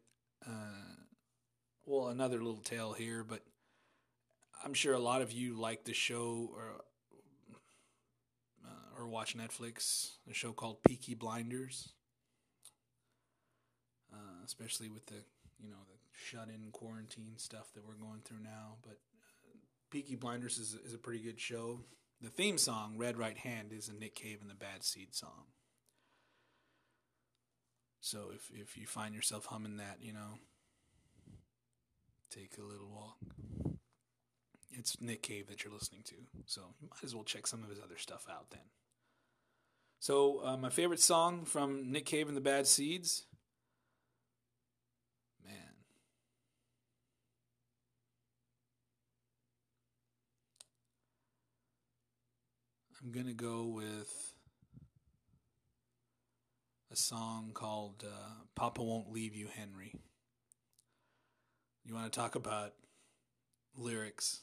uh, 0.47 1.05
well, 1.85 2.09
another 2.09 2.39
little 2.39 2.63
tale 2.63 2.95
here, 2.95 3.25
but 3.25 3.43
I'm 4.65 4.75
sure 4.75 4.95
a 4.95 4.99
lot 4.99 5.21
of 5.23 5.33
you 5.33 5.55
like 5.55 5.85
the 5.85 5.93
show 5.93 6.51
or 6.55 6.83
uh, 8.65 8.99
or 8.99 9.07
watch 9.07 9.37
Netflix, 9.37 10.13
a 10.31 10.35
show 10.35 10.53
called 10.53 10.83
Peaky 10.83 11.15
Blinders. 11.15 11.91
Uh, 14.13 14.45
especially 14.47 14.89
with 14.89 15.05
the 15.07 15.23
you 15.63 15.69
know 15.69 15.85
the 15.87 15.99
shut 16.13 16.49
in 16.49 16.71
quarantine 16.73 17.35
stuff 17.37 17.73
that 17.75 17.87
we're 17.87 17.95
going 17.95 18.23
through 18.25 18.43
now, 18.43 18.77
but 18.83 18.99
Peaky 19.91 20.17
Blinders 20.17 20.59
is, 20.59 20.75
is 20.85 20.95
a 20.95 20.99
pretty 20.99 21.23
good 21.23 21.41
show. 21.41 21.81
The 22.21 22.31
theme 22.31 22.59
song, 22.59 22.97
Red 22.97 23.19
Right 23.19 23.37
Hand, 23.37 23.73
is 23.73 23.89
a 23.89 23.95
Nick 23.95 24.15
Cave 24.15 24.39
and 24.41 24.51
the 24.51 24.55
Bad 24.55 24.83
Seed 24.85 25.15
song. 25.15 25.45
So 28.01 28.31
if 28.35 28.51
if 28.55 28.77
you 28.77 28.87
find 28.87 29.15
yourself 29.15 29.47
humming 29.47 29.79
that, 29.79 29.99
you 30.01 30.13
know, 30.13 30.39
take 32.31 32.57
a 32.59 32.63
little 32.63 32.89
walk. 32.89 33.17
It's 34.71 35.01
Nick 35.01 35.23
Cave 35.23 35.49
that 35.49 35.65
you're 35.65 35.73
listening 35.73 36.03
to, 36.05 36.15
so 36.45 36.61
you 36.81 36.89
might 36.91 37.03
as 37.05 37.15
well 37.15 37.25
check 37.25 37.47
some 37.47 37.63
of 37.63 37.71
his 37.71 37.81
other 37.81 37.97
stuff 37.97 38.27
out 38.31 38.51
then. 38.51 38.61
So 39.99 40.43
uh, 40.45 40.57
my 40.57 40.69
favorite 40.69 41.01
song 41.01 41.45
from 41.47 41.91
Nick 41.91 42.05
Cave 42.05 42.29
and 42.29 42.37
the 42.37 42.43
Bad 42.43 42.67
Seeds 42.67 43.25
I'm 53.07 53.13
going 53.13 53.27
to 53.27 53.35
go 53.35 53.67
with 53.67 54.35
a 56.93 56.97
song 56.97 57.53
called 57.55 58.05
uh, 58.05 58.31
Papa 58.57 58.83
Won't 58.83 59.13
Leave 59.13 59.33
You, 59.33 59.47
Henry. 59.47 59.95
You 61.85 61.95
want 61.95 62.13
to 62.13 62.19
talk 62.19 62.35
about 62.35 62.73
lyrics 63.77 64.41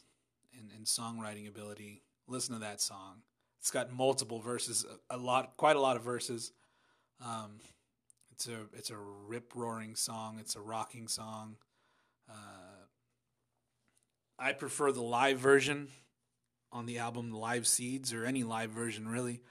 and, 0.58 0.70
and 0.74 0.86
songwriting 0.86 1.46
ability? 1.46 2.04
Listen 2.26 2.54
to 2.54 2.62
that 2.62 2.80
song. 2.80 3.24
It's 3.60 3.70
got 3.70 3.92
multiple 3.92 4.40
verses, 4.40 4.86
a, 5.10 5.18
lot, 5.18 5.58
quite 5.58 5.76
a 5.76 5.82
lot 5.82 5.98
of 5.98 6.04
verses. 6.04 6.54
Um, 7.20 7.60
it's 8.32 8.48
a 8.48 8.60
it's 8.72 8.92
a 8.92 8.98
rip 9.28 9.52
roaring 9.56 9.96
song. 9.96 10.38
It's 10.40 10.56
a 10.56 10.62
rocking 10.62 11.10
song. 11.10 11.58
Uh, 12.30 12.86
I 14.40 14.54
prefer 14.54 14.94
the 14.94 15.04
live 15.04 15.38
version 15.38 15.90
on 16.74 16.86
the 16.88 16.98
album, 16.98 17.32
live 17.32 17.68
seeds, 17.68 18.12
or 18.12 18.26
any 18.26 18.44
live 18.44 18.72
version 18.72 19.08
really, 19.08 19.42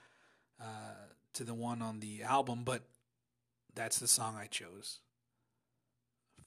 uh, 0.60 1.06
to 1.34 1.44
the 1.44 1.54
one 1.54 1.80
on 1.80 2.00
the 2.00 2.22
album. 2.24 2.64
But 2.64 2.82
that's 3.74 3.98
the 3.98 4.08
song 4.08 4.36
I 4.36 4.46
chose. 4.46 4.98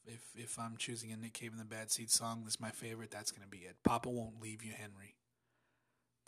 If 0.06 0.22
if 0.36 0.60
I'm 0.60 0.78
choosing 0.78 1.12
a 1.12 1.18
Nick 1.18 1.34
Cave 1.34 1.52
and 1.52 1.60
the 1.60 1.66
Bad 1.66 1.90
Seeds 1.90 2.14
song, 2.14 2.42
that's 2.44 2.60
my 2.60 2.70
favorite. 2.70 3.10
That's 3.10 3.32
gonna 3.32 3.48
be 3.48 3.60
it. 3.60 3.78
Papa 3.84 4.10
won't 4.10 4.42
leave 4.42 4.64
you, 4.64 4.74
Henry. 4.74 5.16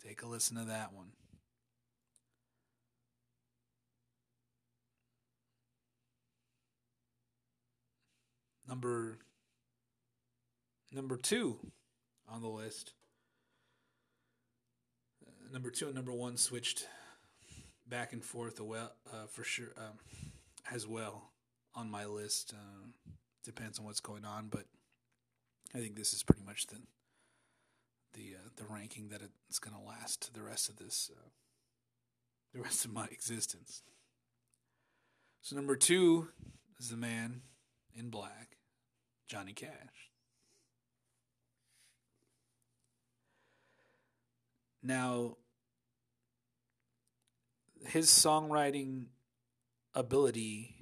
Take 0.04 0.22
a 0.22 0.26
listen 0.26 0.56
to 0.56 0.64
that 0.64 0.92
one. 0.92 1.12
Number 8.68 9.18
number 10.92 11.16
two 11.16 11.58
on 12.28 12.42
the 12.42 12.48
list. 12.48 12.92
Number 15.50 15.70
two 15.70 15.86
and 15.86 15.94
number 15.94 16.12
one 16.12 16.36
switched 16.36 16.86
back 17.88 18.12
and 18.12 18.22
forth 18.22 18.60
well, 18.60 18.92
uh, 19.10 19.26
for 19.30 19.44
sure 19.44 19.68
um, 19.78 19.98
as 20.70 20.86
well 20.86 21.30
on 21.74 21.90
my 21.90 22.04
list. 22.04 22.52
Uh, 22.54 22.88
depends 23.44 23.78
on 23.78 23.86
what's 23.86 24.00
going 24.00 24.26
on, 24.26 24.48
but 24.48 24.66
I 25.74 25.78
think 25.78 25.96
this 25.96 26.12
is 26.12 26.22
pretty 26.22 26.42
much 26.44 26.66
the 26.66 26.76
the 28.12 28.34
uh, 28.36 28.48
the 28.56 28.64
ranking 28.64 29.08
that 29.08 29.22
it's 29.48 29.58
going 29.58 29.74
to 29.74 29.82
last 29.82 30.34
the 30.34 30.42
rest 30.42 30.68
of 30.68 30.76
this 30.76 31.10
uh, 31.16 31.28
the 32.52 32.60
rest 32.60 32.84
of 32.84 32.92
my 32.92 33.06
existence. 33.06 33.82
So 35.40 35.56
number 35.56 35.76
two 35.76 36.28
is 36.78 36.90
the 36.90 36.96
man 36.96 37.40
in 37.94 38.10
black, 38.10 38.58
Johnny 39.28 39.52
Cash. 39.52 40.07
Now, 44.82 45.36
his 47.86 48.08
songwriting 48.08 49.06
ability 49.94 50.78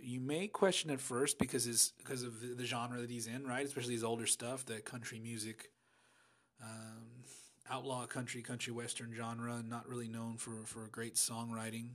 you, 0.00 0.20
may 0.20 0.46
question 0.48 0.90
at 0.90 1.00
first 1.00 1.38
because 1.38 1.64
his 1.64 1.92
because 1.98 2.22
of 2.22 2.40
the, 2.40 2.54
the, 2.54 2.64
genre 2.64 3.00
that 3.00 3.10
he's 3.10 3.26
in, 3.26 3.46
right? 3.46 3.64
Especially 3.64 3.94
his 3.94 4.04
older 4.04 4.26
stuff, 4.26 4.64
the 4.64 4.80
country 4.80 5.18
music, 5.18 5.70
um, 6.62 7.24
outlaw 7.70 8.06
country, 8.06 8.42
country 8.42 8.72
western 8.72 9.12
genre, 9.14 9.62
not 9.66 9.88
really 9.88 10.08
known 10.08 10.36
for 10.36 10.64
for 10.64 10.88
great 10.88 11.16
songwriting, 11.16 11.90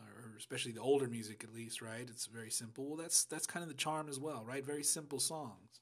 or 0.00 0.34
especially 0.36 0.72
the 0.72 0.80
older 0.80 1.06
music 1.06 1.44
at 1.44 1.54
least, 1.54 1.80
right? 1.80 2.06
It's 2.08 2.26
very 2.26 2.50
simple. 2.50 2.86
Well, 2.86 2.96
that's 2.96 3.24
that's 3.24 3.46
kind 3.46 3.62
of 3.62 3.68
the 3.68 3.76
charm 3.76 4.08
as 4.08 4.18
well, 4.18 4.44
right? 4.44 4.64
Very 4.64 4.84
simple 4.84 5.20
songs. 5.20 5.80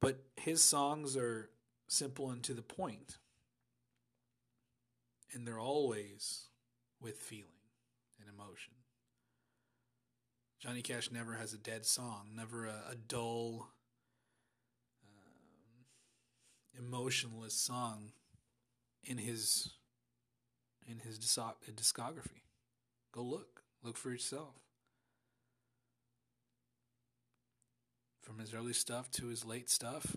But 0.00 0.24
his 0.36 0.62
songs 0.62 1.16
are 1.16 1.50
simple 1.92 2.30
and 2.30 2.42
to 2.44 2.54
the 2.54 2.62
point. 2.62 3.18
And 5.32 5.46
they're 5.46 5.60
always 5.60 6.46
with 7.00 7.16
feeling 7.16 7.46
and 8.18 8.28
emotion. 8.28 8.74
Johnny 10.60 10.82
Cash 10.82 11.10
never 11.10 11.34
has 11.34 11.52
a 11.52 11.58
dead 11.58 11.84
song, 11.84 12.28
never 12.36 12.66
a, 12.66 12.92
a 12.92 12.94
dull, 12.94 13.68
um, 15.04 15.86
emotionless 16.78 17.54
song 17.54 18.12
in 19.02 19.18
his 19.18 19.72
in 20.86 20.98
his 20.98 21.18
discography. 21.18 22.42
Go 23.12 23.22
look, 23.22 23.62
look 23.82 23.96
for 23.96 24.10
yourself. 24.10 24.54
From 28.20 28.38
his 28.38 28.54
early 28.54 28.72
stuff 28.72 29.10
to 29.12 29.26
his 29.26 29.44
late 29.44 29.68
stuff, 29.68 30.16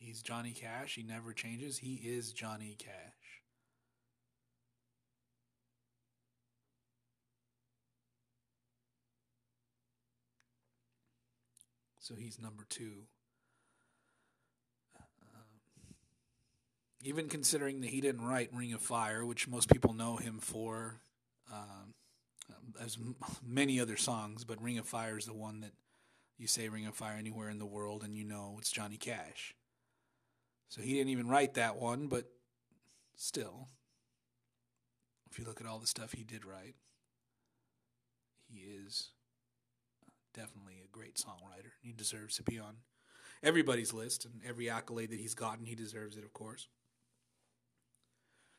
he's 0.00 0.22
Johnny 0.22 0.50
Cash. 0.50 0.96
He 0.96 1.04
never 1.04 1.32
changes. 1.32 1.78
He 1.78 1.94
is 1.94 2.32
Johnny 2.32 2.74
Cash. 2.78 2.96
So 12.00 12.16
he's 12.16 12.40
number 12.40 12.64
two. 12.68 13.04
Um, 14.98 15.94
even 17.04 17.28
considering 17.28 17.82
that 17.82 17.90
he 17.90 18.00
didn't 18.00 18.26
write 18.26 18.50
Ring 18.52 18.72
of 18.72 18.80
Fire, 18.80 19.24
which 19.24 19.46
most 19.46 19.70
people 19.70 19.92
know 19.92 20.16
him 20.16 20.40
for, 20.40 20.96
um, 21.52 21.94
as 22.80 22.98
many 23.46 23.78
other 23.78 23.96
songs, 23.96 24.42
but 24.42 24.60
Ring 24.60 24.78
of 24.78 24.86
Fire 24.88 25.18
is 25.18 25.26
the 25.26 25.34
one 25.34 25.60
that 25.60 25.72
you 26.36 26.46
say 26.46 26.68
Ring 26.68 26.86
of 26.86 26.96
Fire 26.96 27.16
anywhere 27.16 27.48
in 27.48 27.58
the 27.58 27.66
world 27.66 28.02
and 28.02 28.16
you 28.16 28.24
know 28.24 28.56
it's 28.58 28.72
Johnny 28.72 28.96
Cash. 28.96 29.54
So 30.70 30.80
he 30.80 30.94
didn't 30.94 31.10
even 31.10 31.28
write 31.28 31.54
that 31.54 31.76
one, 31.76 32.06
but 32.06 32.30
still, 33.16 33.66
if 35.28 35.38
you 35.38 35.44
look 35.44 35.60
at 35.60 35.66
all 35.66 35.80
the 35.80 35.86
stuff 35.86 36.12
he 36.12 36.22
did 36.22 36.44
write, 36.44 36.76
he 38.48 38.60
is 38.60 39.08
definitely 40.32 40.76
a 40.84 40.96
great 40.96 41.16
songwriter. 41.16 41.72
He 41.82 41.92
deserves 41.92 42.36
to 42.36 42.44
be 42.44 42.60
on 42.60 42.76
everybody's 43.42 43.92
list 43.92 44.24
and 44.24 44.34
every 44.48 44.70
accolade 44.70 45.10
that 45.10 45.18
he's 45.18 45.34
gotten, 45.34 45.66
he 45.66 45.74
deserves 45.74 46.16
it, 46.16 46.22
of 46.22 46.32
course. 46.32 46.68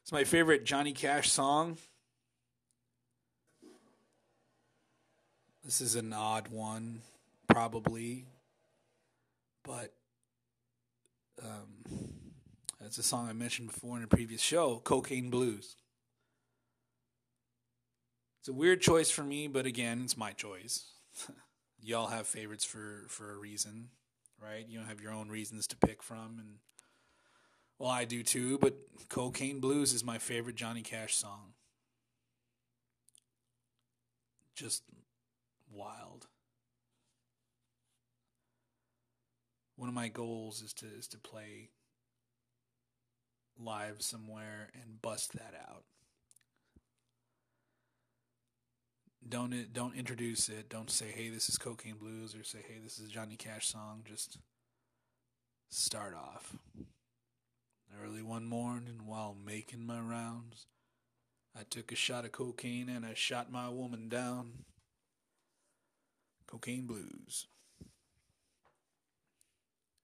It's 0.04 0.12
my 0.12 0.26
favorite 0.26 0.66
Johnny 0.66 0.92
Cash 0.92 1.32
song. 1.32 1.78
This 5.64 5.80
is 5.80 5.96
an 5.96 6.12
odd 6.12 6.50
one, 6.50 7.04
probably, 7.48 8.26
but 9.64 9.94
um, 11.44 12.12
it's 12.86 12.98
a 12.98 13.04
song 13.04 13.28
I 13.30 13.34
mentioned 13.34 13.72
before 13.72 13.98
in 13.98 14.04
a 14.04 14.08
previous 14.08 14.42
show 14.42 14.82
Cocaine 14.84 15.30
Blues. 15.30 15.76
It's 18.40 18.50
a 18.50 18.54
weird 18.54 18.82
choice 18.82 19.12
for 19.12 19.24
me, 19.24 19.48
but 19.48 19.66
again, 19.66 20.02
it's 20.04 20.18
my 20.18 20.32
choice. 20.32 20.86
y'all 21.82 22.08
have 22.08 22.28
favorites 22.28 22.66
for 22.66 23.06
for 23.08 23.32
a 23.32 23.38
reason, 23.38 23.90
right? 24.42 24.66
You 24.68 24.80
don't 24.80 24.88
have 24.88 25.02
your 25.02 25.14
own 25.14 25.30
reasons 25.30 25.68
to 25.68 25.78
pick 25.78 26.02
from, 26.02 26.38
and 26.40 26.56
well, 27.78 27.90
I 27.90 28.06
do 28.06 28.24
too. 28.24 28.58
But 28.58 28.76
"Cocaine 29.10 29.60
Blues" 29.60 29.94
is 29.94 30.04
my 30.04 30.18
favorite 30.18 30.56
Johnny 30.56 30.82
Cash 30.82 31.16
song. 31.16 31.54
Just 34.56 34.84
wild. 35.72 36.28
One 39.82 39.90
of 39.90 39.96
my 39.96 40.10
goals 40.10 40.62
is 40.62 40.74
to 40.74 40.86
is 40.86 41.08
to 41.08 41.18
play 41.18 41.72
live 43.58 44.04
somewhere 44.04 44.70
and 44.80 45.02
bust 45.02 45.34
that 45.34 45.56
out. 45.60 45.86
don't 49.28 49.74
don't 49.74 49.96
introduce 49.96 50.50
it. 50.50 50.70
Don't 50.70 50.92
say, 50.92 51.10
"Hey, 51.10 51.30
this 51.30 51.50
is 51.50 51.58
Cocaine 51.58 51.98
Blues," 51.98 52.36
or 52.36 52.44
say, 52.44 52.62
"Hey, 52.62 52.78
this 52.78 53.00
is 53.00 53.10
Johnny 53.10 53.36
Cash 53.36 53.70
song." 53.70 54.04
Just 54.08 54.38
start 55.72 56.14
off. 56.14 56.56
Early 57.92 58.22
one 58.22 58.46
morning, 58.46 59.08
while 59.08 59.34
making 59.34 59.84
my 59.84 60.00
rounds, 60.00 60.68
I 61.56 61.64
took 61.64 61.92
a 61.92 61.96
shot 61.96 62.24
of 62.24 62.32
cocaine 62.32 62.88
and 62.88 63.04
I 63.04 63.16
shot 63.16 63.52
my 63.52 63.68
woman 63.68 64.10
down. 64.10 64.64
Cocaine 66.46 66.86
Blues. 66.86 67.48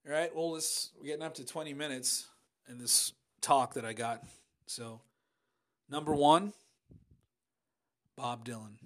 All 0.08 0.14
right, 0.14 0.34
well, 0.34 0.54
this 0.54 0.92
we're 0.98 1.08
getting 1.08 1.24
up 1.24 1.34
to 1.34 1.46
twenty 1.46 1.74
minutes 1.74 2.28
in 2.70 2.78
this 2.78 3.12
talk 3.42 3.74
that 3.74 3.84
I 3.84 3.92
got. 3.92 4.24
So, 4.66 5.02
number 5.90 6.14
one, 6.14 6.54
Bob 8.16 8.46
Dylan 8.46 8.78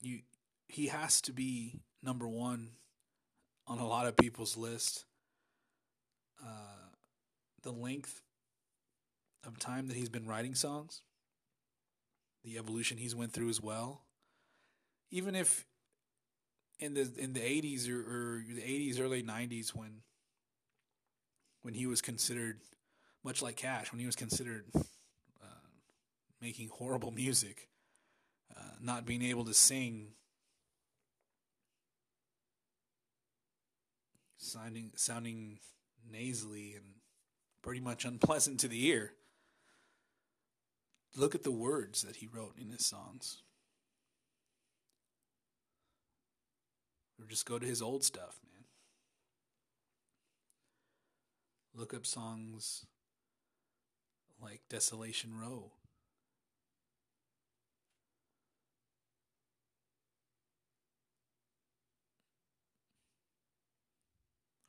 you 0.00 0.20
he 0.68 0.86
has 0.86 1.20
to 1.22 1.32
be 1.32 1.80
number 2.02 2.28
one 2.28 2.70
on 3.66 3.78
a 3.78 3.86
lot 3.86 4.06
of 4.06 4.16
people's 4.16 4.56
list. 4.56 5.04
Uh, 6.42 6.94
the 7.62 7.72
length 7.72 8.22
of 9.46 9.58
time 9.58 9.88
that 9.88 9.96
he's 9.96 10.08
been 10.08 10.26
writing 10.26 10.54
songs, 10.54 11.02
the 12.44 12.56
evolution 12.56 12.96
he's 12.96 13.14
went 13.14 13.32
through 13.32 13.48
as 13.48 13.60
well. 13.60 14.02
Even 15.10 15.34
if 15.34 15.66
in 16.80 16.94
the 16.94 17.08
in 17.18 17.34
the 17.34 17.42
eighties 17.42 17.88
or, 17.88 18.00
or 18.00 18.42
the 18.48 18.62
eighties, 18.62 18.98
early 18.98 19.22
nineties, 19.22 19.74
when 19.74 20.02
when 21.62 21.74
he 21.74 21.86
was 21.86 22.00
considered 22.00 22.60
much 23.22 23.42
like 23.42 23.56
Cash, 23.56 23.92
when 23.92 24.00
he 24.00 24.06
was 24.06 24.16
considered 24.16 24.64
uh, 24.74 25.66
making 26.40 26.70
horrible 26.70 27.10
music, 27.10 27.68
uh, 28.56 28.76
not 28.80 29.04
being 29.04 29.22
able 29.22 29.44
to 29.44 29.54
sing, 29.54 30.08
sounding 34.38 34.90
sounding 34.96 35.58
nasally 36.10 36.74
and 36.74 36.84
pretty 37.62 37.80
much 37.80 38.06
unpleasant 38.06 38.58
to 38.60 38.68
the 38.68 38.86
ear. 38.86 39.12
Look 41.14 41.34
at 41.34 41.42
the 41.42 41.50
words 41.50 42.02
that 42.02 42.16
he 42.16 42.26
wrote 42.26 42.54
in 42.58 42.70
his 42.70 42.86
songs. 42.86 43.42
Or 47.20 47.26
just 47.26 47.44
go 47.46 47.58
to 47.58 47.66
his 47.66 47.82
old 47.82 48.02
stuff, 48.02 48.38
man. 48.50 48.64
Look 51.74 51.92
up 51.92 52.06
songs 52.06 52.86
like 54.42 54.62
Desolation 54.70 55.38
Row. 55.38 55.72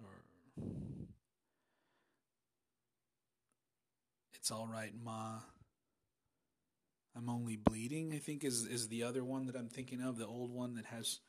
Or 0.03 0.23
It's 4.33 4.51
All 4.51 4.67
Right, 4.67 4.93
Ma. 5.01 5.39
I'm 7.15 7.29
Only 7.29 7.55
Bleeding, 7.55 8.13
I 8.13 8.19
think 8.19 8.43
is 8.43 8.65
is 8.65 8.87
the 8.89 9.03
other 9.03 9.23
one 9.23 9.45
that 9.45 9.55
I'm 9.55 9.69
thinking 9.69 10.01
of, 10.01 10.17
the 10.17 10.27
old 10.27 10.51
one 10.51 10.75
that 10.75 10.85
has 10.87 11.19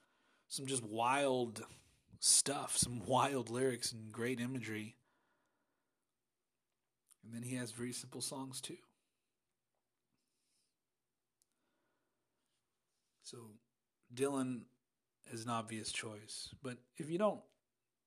some 0.52 0.66
just 0.66 0.84
wild 0.84 1.62
stuff, 2.20 2.76
some 2.76 3.00
wild 3.06 3.48
lyrics 3.48 3.90
and 3.90 4.12
great 4.12 4.38
imagery. 4.38 4.96
And 7.24 7.32
then 7.34 7.42
he 7.42 7.56
has 7.56 7.70
very 7.70 7.92
simple 7.92 8.20
songs 8.20 8.60
too. 8.60 8.76
So 13.22 13.38
Dylan 14.14 14.64
is 15.32 15.42
an 15.42 15.50
obvious 15.50 15.90
choice. 15.90 16.50
But 16.62 16.76
if 16.98 17.08
you 17.08 17.16
don't 17.16 17.40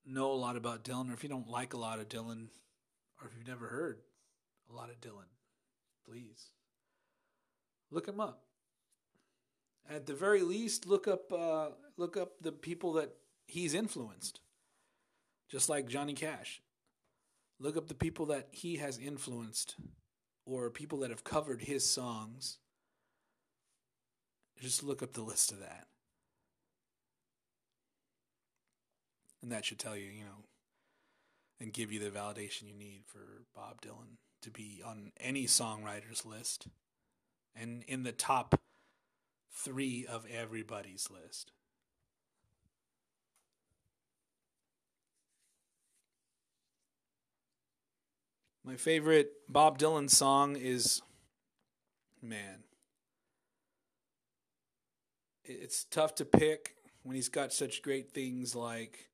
know 0.06 0.32
a 0.32 0.34
lot 0.34 0.56
about 0.56 0.84
Dylan, 0.84 1.10
or 1.10 1.14
if 1.14 1.24
you 1.24 1.30
don't 1.30 1.50
like 1.50 1.74
a 1.74 1.78
lot 1.78 2.00
of 2.00 2.10
Dylan, 2.10 2.50
or 3.20 3.28
if 3.28 3.36
you've 3.36 3.48
never 3.48 3.70
heard 3.70 4.02
a 4.70 4.76
lot 4.76 4.92
of 4.92 5.02
Dylan, 5.02 5.32
please 6.08 6.52
look 7.90 8.08
him 8.08 8.20
up. 8.20 8.45
At 9.90 10.06
the 10.06 10.14
very 10.14 10.42
least, 10.42 10.88
look 10.88 11.08
up 11.08 11.32
uh, 11.32 11.70
look 11.98 12.18
up 12.18 12.34
the 12.42 12.52
people 12.52 12.94
that 12.94 13.12
he's 13.46 13.74
influenced, 13.74 14.40
just 15.50 15.70
like 15.70 15.88
Johnny 15.88 16.14
Cash. 16.14 16.62
Look 17.60 17.78
up 17.78 17.88
the 17.88 17.94
people 17.94 18.26
that 18.28 18.48
he 18.52 18.78
has 18.78 18.98
influenced, 18.98 19.76
or 20.46 20.70
people 20.70 21.00
that 21.00 21.12
have 21.12 21.24
covered 21.24 21.62
his 21.62 21.88
songs. 21.88 22.58
Just 24.60 24.84
look 24.84 25.04
up 25.04 25.14
the 25.14 25.22
list 25.22 25.52
of 25.52 25.60
that. 25.60 25.88
And 29.42 29.52
that 29.52 29.66
should 29.66 29.80
tell 29.80 29.96
you, 29.96 30.06
you 30.06 30.24
know, 30.24 30.46
and 31.60 31.72
give 31.72 31.92
you 31.92 32.00
the 32.00 32.10
validation 32.10 32.68
you 32.68 32.74
need 32.74 33.04
for 33.06 33.44
Bob 33.54 33.82
Dylan 33.82 34.18
to 34.42 34.50
be 34.50 34.82
on 34.84 35.12
any 35.20 35.46
songwriter's 35.46 36.26
list 36.26 36.68
and 37.56 37.84
in 37.88 38.04
the 38.04 38.12
top 38.12 38.60
three 39.56 40.06
of 40.08 40.26
everybody's 40.32 41.10
list. 41.10 41.52
My 48.64 48.76
favorite 48.76 49.32
Bob 49.48 49.78
Dylan 49.78 50.10
song 50.10 50.56
is, 50.56 51.02
man, 52.22 52.64
it's 55.44 55.84
tough 55.86 56.16
to 56.16 56.26
pick 56.26 56.76
when 57.04 57.16
he's 57.16 57.30
got 57.30 57.54
such 57.54 57.84
great 57.84 58.12
things 58.12 58.56
like 58.56 59.10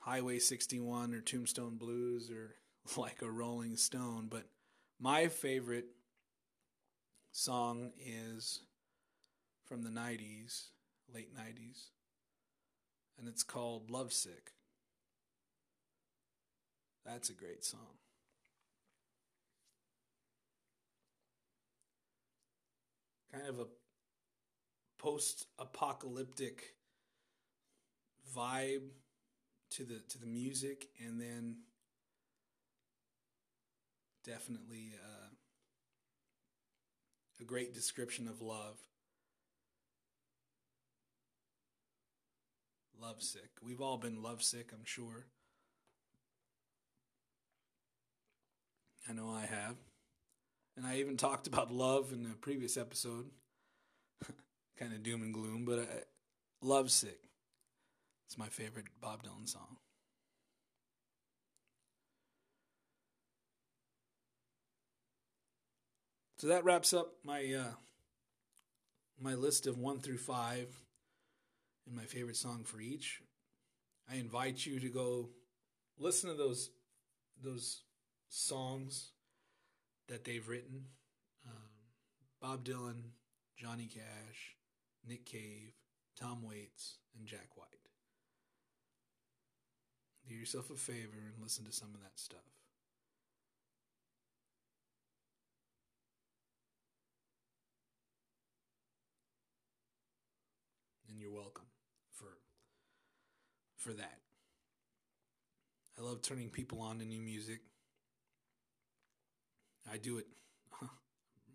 Highway 0.00 0.40
61 0.40 1.14
or 1.14 1.20
Tombstone 1.20 1.76
Blues 1.76 2.30
or 2.30 2.56
like 3.00 3.22
a 3.22 3.30
Rolling 3.30 3.76
Stone. 3.76 4.26
But 4.28 4.46
my 5.00 5.28
favorite 5.28 5.86
song 7.30 7.92
is 8.04 8.60
from 9.64 9.82
the 9.82 9.90
90s, 9.90 10.68
late 11.12 11.34
90s, 11.34 11.88
and 13.18 13.28
it's 13.28 13.42
called 13.42 13.90
Lovesick. 13.90 14.52
That's 17.04 17.30
a 17.30 17.34
great 17.34 17.64
song. 17.64 17.98
Kind 23.32 23.48
of 23.48 23.58
a 23.58 23.66
post 24.98 25.46
apocalyptic 25.58 26.74
vibe 28.34 28.88
to 29.70 29.84
the 29.84 30.00
to 30.08 30.18
the 30.18 30.26
music 30.26 30.86
and 31.04 31.20
then 31.20 31.56
definitely 34.24 34.92
uh, 34.94 35.28
a 37.40 37.44
great 37.44 37.74
description 37.74 38.28
of 38.28 38.40
love 38.40 38.78
lovesick 43.04 43.50
we've 43.62 43.80
all 43.80 43.98
been 43.98 44.22
lovesick 44.22 44.70
i'm 44.72 44.84
sure 44.84 45.26
i 49.08 49.12
know 49.12 49.30
i 49.30 49.44
have 49.46 49.76
and 50.76 50.86
i 50.86 50.96
even 50.96 51.16
talked 51.26 51.46
about 51.46 51.72
love 51.72 52.12
in 52.12 52.24
a 52.26 52.34
previous 52.34 52.76
episode 52.76 53.26
kind 54.78 54.92
of 54.92 55.02
doom 55.02 55.22
and 55.22 55.34
gloom, 55.34 55.64
but 55.64 55.80
I, 55.80 55.86
Lovesick. 56.62 57.18
It's 58.26 58.38
my 58.38 58.48
favorite 58.48 58.86
Bob 59.00 59.22
Dylan 59.22 59.48
song. 59.48 59.76
So 66.38 66.48
that 66.48 66.64
wraps 66.64 66.92
up 66.92 67.12
my 67.22 67.52
uh, 67.52 67.72
my 69.20 69.34
list 69.34 69.66
of 69.66 69.78
one 69.78 70.00
through 70.00 70.18
five 70.18 70.68
and 71.86 71.96
my 71.96 72.04
favorite 72.04 72.36
song 72.36 72.64
for 72.64 72.80
each. 72.80 73.20
I 74.10 74.16
invite 74.16 74.64
you 74.64 74.80
to 74.80 74.88
go 74.88 75.30
listen 75.98 76.30
to 76.30 76.36
those 76.36 76.70
those 77.42 77.82
songs 78.28 79.12
that 80.08 80.24
they've 80.24 80.46
written. 80.48 80.86
Um, 81.46 81.70
Bob 82.40 82.64
Dylan, 82.64 83.10
Johnny 83.56 83.88
Cash, 83.92 84.56
Nick 85.06 85.26
Cave, 85.26 85.72
Tom 86.18 86.42
Waits, 86.42 86.98
and 87.18 87.26
Jack 87.26 87.56
White. 87.56 87.68
Do 90.28 90.34
yourself 90.34 90.70
a 90.70 90.74
favor 90.74 91.18
and 91.32 91.42
listen 91.42 91.64
to 91.64 91.72
some 91.72 91.94
of 91.94 92.00
that 92.00 92.18
stuff. 92.18 92.38
And 101.08 101.20
you're 101.20 101.30
welcome 101.30 101.73
for 103.84 103.92
that. 103.92 104.18
I 105.98 106.02
love 106.02 106.22
turning 106.22 106.50
people 106.50 106.80
on 106.80 106.98
to 106.98 107.04
new 107.04 107.20
music. 107.20 107.60
I 109.92 109.98
do 109.98 110.18
it 110.18 110.26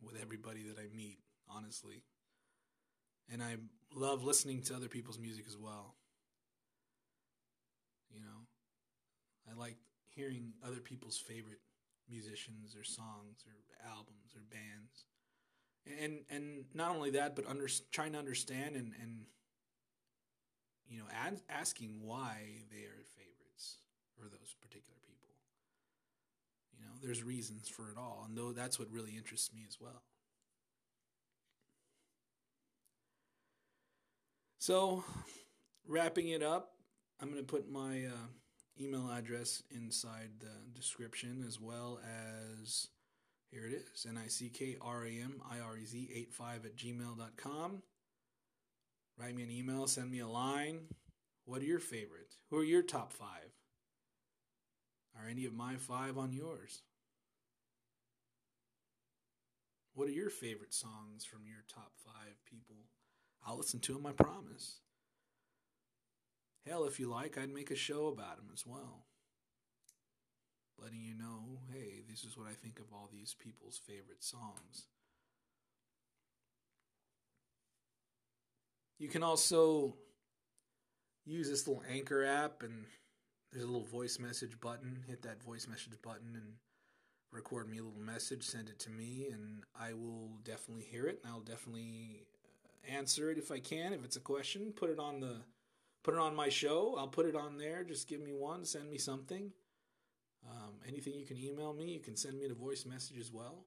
with 0.01 0.15
everybody 0.21 0.63
that 0.63 0.79
I 0.79 0.95
meet, 0.95 1.17
honestly 1.49 2.03
and 3.31 3.43
I 3.43 3.57
love 3.93 4.23
listening 4.23 4.61
to 4.63 4.75
other 4.75 4.87
people's 4.87 5.19
music 5.19 5.45
as 5.47 5.57
well. 5.57 5.95
You 8.11 8.21
know, 8.21 8.47
I 9.49 9.57
like 9.59 9.77
hearing 10.09 10.53
other 10.65 10.79
people's 10.79 11.17
favorite 11.17 11.59
musicians 12.09 12.75
or 12.75 12.83
songs 12.83 13.45
or 13.45 13.87
albums 13.87 14.33
or 14.35 14.41
bands, 14.51 15.05
and 16.01 16.21
and 16.29 16.65
not 16.73 16.95
only 16.95 17.11
that, 17.11 17.35
but 17.35 17.47
under, 17.47 17.67
trying 17.91 18.13
to 18.13 18.19
understand 18.19 18.75
and 18.75 18.93
and 19.01 19.25
you 20.89 20.99
know 20.99 21.05
ad, 21.13 21.39
asking 21.49 22.01
why 22.01 22.63
they 22.71 22.83
are 22.83 23.03
favorites 23.15 23.77
for 24.15 24.23
those 24.23 24.55
particular 24.61 24.97
people. 25.05 25.29
You 26.77 26.85
know, 26.85 26.91
there's 27.01 27.23
reasons 27.23 27.69
for 27.69 27.89
it 27.89 27.97
all, 27.97 28.25
and 28.27 28.37
though 28.37 28.51
that's 28.51 28.79
what 28.79 28.91
really 28.91 29.15
interests 29.15 29.53
me 29.53 29.61
as 29.67 29.77
well. 29.79 30.03
So, 34.57 35.03
wrapping 35.87 36.29
it 36.29 36.43
up, 36.43 36.73
I'm 37.21 37.31
going 37.31 37.41
to 37.41 37.47
put 37.47 37.71
my 37.71 38.05
uh, 38.05 38.27
email 38.79 39.09
address 39.09 39.63
inside 39.71 40.31
the 40.39 40.79
description 40.79 41.43
as 41.47 41.59
well 41.59 41.99
as 42.03 42.87
here 43.51 43.65
it 43.65 43.73
is 43.73 44.05
N 44.07 44.17
I 44.23 44.27
C 44.27 44.49
K 44.49 44.77
R 44.81 45.05
A 45.05 45.09
M 45.09 45.41
I 45.49 45.59
R 45.59 45.77
E 45.77 45.85
Z 45.85 46.09
85 46.13 46.65
at 46.65 46.75
gmail.com. 46.75 47.81
Write 49.19 49.35
me 49.35 49.43
an 49.43 49.51
email, 49.51 49.85
send 49.85 50.09
me 50.09 50.19
a 50.19 50.27
line. 50.27 50.79
What 51.43 51.61
are 51.61 51.65
your 51.65 51.79
favorites? 51.79 52.37
Who 52.49 52.57
are 52.57 52.63
your 52.63 52.81
top 52.81 53.11
five? 53.11 53.51
Are 55.13 55.27
any 55.27 55.45
of 55.45 55.53
my 55.53 55.75
five 55.75 56.17
on 56.17 56.31
yours? 56.31 56.83
What 59.93 60.07
are 60.07 60.11
your 60.11 60.29
favorite 60.29 60.73
songs 60.73 61.25
from 61.25 61.41
your 61.45 61.65
top 61.67 61.91
five 62.05 62.35
people? 62.49 62.85
I'll 63.45 63.57
listen 63.57 63.81
to 63.81 63.93
them, 63.93 64.05
I 64.05 64.13
promise. 64.13 64.79
Hell, 66.65 66.85
if 66.85 66.99
you 66.99 67.09
like, 67.09 67.37
I'd 67.37 67.53
make 67.53 67.71
a 67.71 67.75
show 67.75 68.07
about 68.07 68.37
them 68.37 68.49
as 68.53 68.65
well. 68.65 69.07
Letting 70.77 71.01
you 71.01 71.15
know, 71.15 71.59
hey, 71.73 72.03
this 72.09 72.23
is 72.23 72.37
what 72.37 72.47
I 72.47 72.53
think 72.53 72.79
of 72.79 72.93
all 72.93 73.09
these 73.11 73.35
people's 73.37 73.81
favorite 73.85 74.23
songs. 74.23 74.85
You 78.99 79.07
can 79.07 79.23
also 79.23 79.95
use 81.25 81.49
this 81.49 81.67
little 81.67 81.83
Anchor 81.89 82.25
app, 82.25 82.63
and 82.63 82.85
there's 83.51 83.63
a 83.63 83.67
little 83.67 83.87
voice 83.87 84.19
message 84.19 84.59
button. 84.59 85.03
Hit 85.07 85.21
that 85.21 85.41
voice 85.41 85.67
message 85.67 85.93
button 86.03 86.35
and 86.35 86.55
record 87.31 87.69
me 87.69 87.77
a 87.77 87.83
little 87.83 88.01
message, 88.01 88.43
send 88.43 88.67
it 88.69 88.77
to 88.79 88.89
me, 88.89 89.29
and 89.31 89.63
I 89.79 89.93
will 89.93 90.31
definitely 90.43 90.83
hear 90.83 91.07
it, 91.07 91.21
and 91.23 91.31
I'll 91.31 91.39
definitely 91.39 92.25
uh, 92.65 92.91
answer 92.91 93.31
it 93.31 93.37
if 93.37 93.51
I 93.51 93.59
can. 93.59 93.93
If 93.93 94.03
it's 94.03 94.17
a 94.17 94.21
question, 94.21 94.73
put 94.75 94.89
it 94.89 94.99
on 94.99 95.21
the 95.21 95.37
put 96.03 96.13
it 96.13 96.19
on 96.19 96.35
my 96.35 96.49
show. 96.49 96.95
I'll 96.97 97.07
put 97.07 97.25
it 97.25 97.35
on 97.35 97.57
there. 97.57 97.85
Just 97.85 98.09
give 98.09 98.21
me 98.21 98.33
one, 98.33 98.65
send 98.65 98.89
me 98.89 98.97
something. 98.97 99.51
Um, 100.49 100.75
anything 100.85 101.13
you 101.13 101.25
can 101.25 101.37
email 101.37 101.73
me, 101.73 101.85
you 101.85 101.99
can 101.99 102.17
send 102.17 102.37
me 102.37 102.45
a 102.45 102.53
voice 102.53 102.85
message 102.85 103.17
as 103.17 103.31
well. 103.31 103.65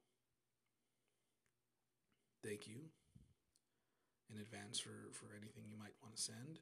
Thank 2.42 2.66
you 2.66 2.90
in 4.34 4.40
advance 4.40 4.78
for, 4.78 5.12
for 5.12 5.26
anything 5.36 5.64
you 5.70 5.78
might 5.78 5.94
want 6.02 6.16
to 6.16 6.22
send. 6.22 6.60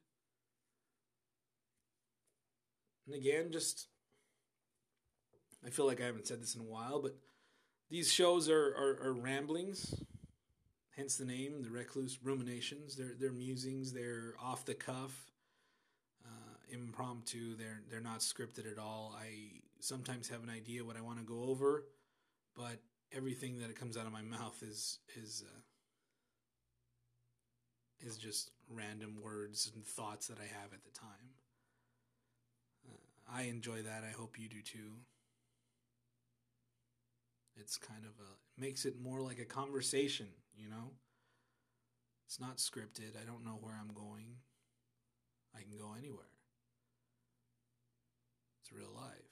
And 3.07 3.15
again, 3.15 3.51
just 3.51 3.87
I 5.65 5.69
feel 5.69 5.85
like 5.85 6.01
I 6.01 6.05
haven't 6.05 6.27
said 6.27 6.41
this 6.41 6.55
in 6.55 6.61
a 6.61 6.65
while, 6.65 7.01
but 7.01 7.15
these 7.89 8.11
shows 8.11 8.49
are, 8.49 8.67
are, 8.75 8.99
are 9.03 9.13
ramblings, 9.13 9.93
hence 10.95 11.17
the 11.17 11.25
name, 11.25 11.61
the 11.61 11.69
Recluse 11.69 12.19
Ruminations. 12.23 12.95
They're, 12.95 13.13
they're 13.19 13.31
musings, 13.31 13.93
they're 13.93 14.33
off 14.41 14.65
the 14.65 14.73
cuff, 14.73 15.31
uh, 16.25 16.55
impromptu, 16.69 17.55
they're, 17.55 17.81
they're 17.89 18.01
not 18.01 18.19
scripted 18.19 18.71
at 18.71 18.79
all. 18.79 19.15
I 19.19 19.61
sometimes 19.79 20.29
have 20.29 20.43
an 20.43 20.49
idea 20.49 20.83
what 20.83 20.97
I 20.97 21.01
want 21.01 21.19
to 21.19 21.25
go 21.25 21.43
over, 21.43 21.85
but 22.55 22.79
everything 23.11 23.59
that 23.59 23.75
comes 23.75 23.97
out 23.97 24.05
of 24.05 24.11
my 24.11 24.21
mouth 24.21 24.63
is, 24.63 24.99
is, 25.21 25.43
uh, 25.45 25.59
is 28.05 28.17
just 28.17 28.51
random 28.69 29.17
words 29.21 29.71
and 29.73 29.85
thoughts 29.85 30.27
that 30.27 30.37
I 30.39 30.47
have 30.61 30.73
at 30.73 30.83
the 30.83 30.91
time. 30.91 31.35
Uh, 32.89 33.33
I 33.33 33.43
enjoy 33.43 33.81
that. 33.83 34.03
I 34.07 34.11
hope 34.11 34.39
you 34.39 34.49
do 34.49 34.61
too. 34.61 34.93
It's 37.55 37.77
kind 37.77 38.05
of 38.05 38.11
a 38.25 38.61
makes 38.61 38.85
it 38.85 38.99
more 39.01 39.21
like 39.21 39.39
a 39.39 39.45
conversation, 39.45 40.27
you 40.55 40.69
know? 40.69 40.91
It's 42.27 42.39
not 42.39 42.57
scripted. 42.57 43.19
I 43.21 43.25
don't 43.25 43.43
know 43.43 43.57
where 43.59 43.77
I'm 43.79 43.93
going. 43.93 44.37
I 45.55 45.61
can 45.61 45.77
go 45.77 45.93
anywhere. 45.97 46.25
It's 48.61 48.71
real 48.71 48.93
life. 48.95 49.31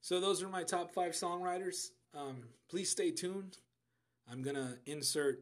So 0.00 0.20
those 0.20 0.42
are 0.42 0.48
my 0.48 0.62
top 0.62 0.92
five 0.92 1.12
songwriters. 1.12 1.90
Um, 2.16 2.44
please 2.68 2.90
stay 2.90 3.10
tuned. 3.10 3.58
I'm 4.30 4.42
gonna 4.42 4.76
insert 4.86 5.40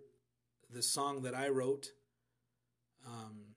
the 0.70 0.82
song 0.82 1.22
that 1.22 1.34
I 1.34 1.48
wrote 1.48 1.92
um, 3.06 3.54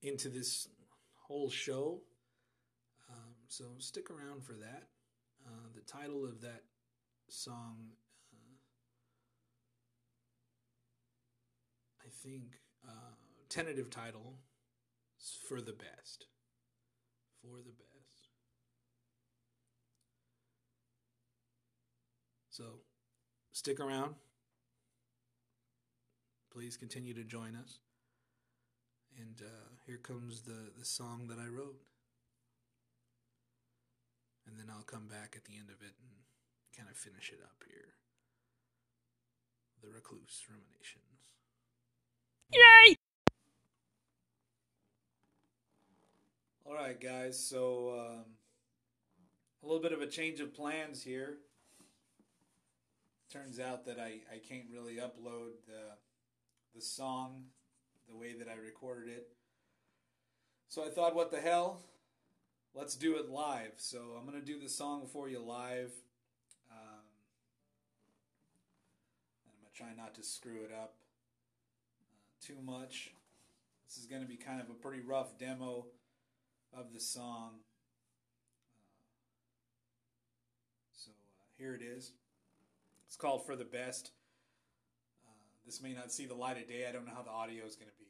into 0.00 0.28
this 0.28 0.68
whole 1.26 1.50
show. 1.50 2.00
Um, 3.10 3.34
so 3.48 3.64
stick 3.78 4.10
around 4.10 4.44
for 4.44 4.52
that. 4.52 4.84
Uh, 5.44 5.66
the 5.74 5.80
title 5.80 6.24
of 6.24 6.40
that 6.42 6.62
song, 7.28 7.78
uh, 8.32 8.54
I 12.06 12.08
think, 12.22 12.60
uh, 12.86 13.16
tentative 13.48 13.90
title 13.90 14.34
For 15.48 15.60
the 15.60 15.72
Best. 15.72 16.26
For 17.42 17.56
the 17.56 17.72
Best. 17.72 18.28
So 22.50 22.64
stick 23.58 23.80
around. 23.80 24.14
Please 26.52 26.76
continue 26.76 27.12
to 27.12 27.24
join 27.24 27.56
us. 27.56 27.80
And 29.18 29.42
uh, 29.42 29.74
here 29.84 29.96
comes 29.96 30.42
the, 30.42 30.70
the 30.78 30.84
song 30.84 31.26
that 31.28 31.38
I 31.40 31.48
wrote. 31.48 31.80
And 34.46 34.56
then 34.56 34.66
I'll 34.70 34.84
come 34.84 35.08
back 35.08 35.34
at 35.36 35.44
the 35.44 35.58
end 35.58 35.70
of 35.70 35.82
it 35.82 35.94
and 36.00 36.76
kind 36.76 36.88
of 36.88 36.96
finish 36.96 37.32
it 37.32 37.40
up 37.42 37.64
here. 37.66 37.94
The 39.82 39.88
Recluse 39.88 40.44
Ruminations. 40.48 41.04
Yay! 42.54 42.96
All 46.64 46.74
right, 46.74 47.00
guys. 47.00 47.38
So, 47.38 47.94
um, 47.98 48.24
a 49.62 49.66
little 49.66 49.82
bit 49.82 49.92
of 49.92 50.00
a 50.00 50.06
change 50.06 50.38
of 50.38 50.54
plans 50.54 51.02
here 51.02 51.38
turns 53.30 53.60
out 53.60 53.84
that 53.86 53.98
I, 53.98 54.20
I 54.32 54.38
can't 54.38 54.66
really 54.72 54.96
upload 54.96 55.52
the 55.66 55.96
the 56.74 56.80
song 56.80 57.44
the 58.08 58.16
way 58.16 58.34
that 58.38 58.48
I 58.48 58.54
recorded 58.54 59.08
it. 59.08 59.28
So 60.68 60.84
I 60.84 60.88
thought, 60.88 61.14
what 61.14 61.30
the 61.30 61.40
hell? 61.40 61.80
Let's 62.74 62.94
do 62.94 63.16
it 63.16 63.30
live. 63.30 63.72
So 63.76 64.16
I'm 64.18 64.26
gonna 64.26 64.40
do 64.40 64.58
the 64.58 64.68
song 64.68 65.06
for 65.06 65.28
you 65.28 65.40
live. 65.40 65.92
Um, 66.70 67.04
and 69.44 69.50
I'm 69.50 69.60
gonna 69.60 69.74
try 69.74 69.94
not 69.96 70.14
to 70.14 70.22
screw 70.22 70.62
it 70.64 70.72
up 70.72 70.94
uh, 72.02 72.46
too 72.46 72.58
much. 72.64 73.12
This 73.86 73.98
is 73.98 74.06
gonna 74.06 74.26
be 74.26 74.36
kind 74.36 74.60
of 74.60 74.70
a 74.70 74.74
pretty 74.74 75.00
rough 75.00 75.38
demo 75.38 75.86
of 76.76 76.92
the 76.92 77.00
song. 77.00 77.60
Uh, 78.78 78.84
so 80.92 81.10
uh, 81.10 81.44
here 81.58 81.74
it 81.74 81.82
is. 81.82 82.12
Called 83.18 83.44
For 83.44 83.56
the 83.56 83.64
Best. 83.64 84.12
Uh, 85.26 85.32
this 85.66 85.82
may 85.82 85.92
not 85.92 86.12
see 86.12 86.26
the 86.26 86.34
light 86.34 86.56
of 86.56 86.68
day. 86.68 86.86
I 86.88 86.92
don't 86.92 87.04
know 87.04 87.12
how 87.16 87.22
the 87.22 87.30
audio 87.30 87.66
is 87.66 87.74
going 87.74 87.88
to 87.88 87.98
be. 87.98 88.06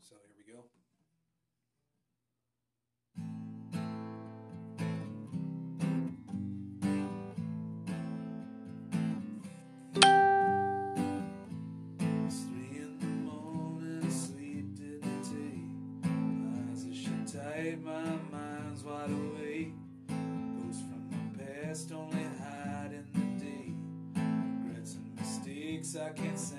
So 0.00 0.16
here 0.26 0.34
we 0.36 0.52
go. 0.52 0.64
My 17.84 18.02
mind's 18.32 18.82
wide 18.82 19.10
awake. 19.10 19.37
I 26.08 26.12
can't 26.12 26.38
send 26.38 26.57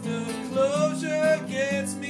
The 0.00 0.16
of 0.16 0.52
closure 0.52 1.44
gets 1.48 1.94
me. 1.96 2.07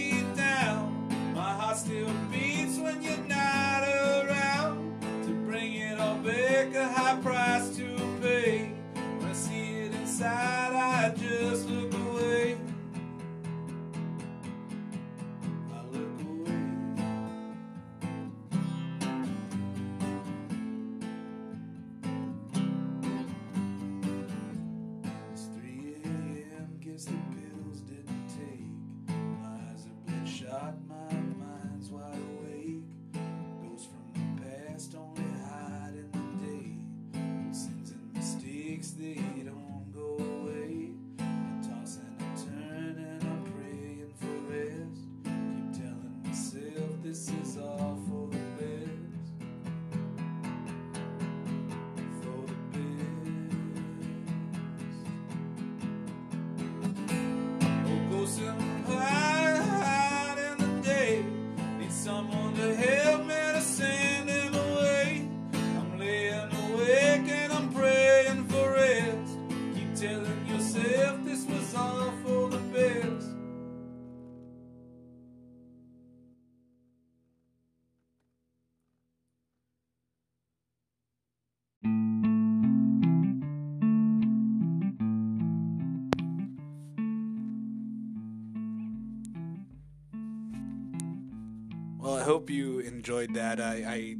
That. 93.34 93.60
I, 93.60 93.84
I 93.86 94.16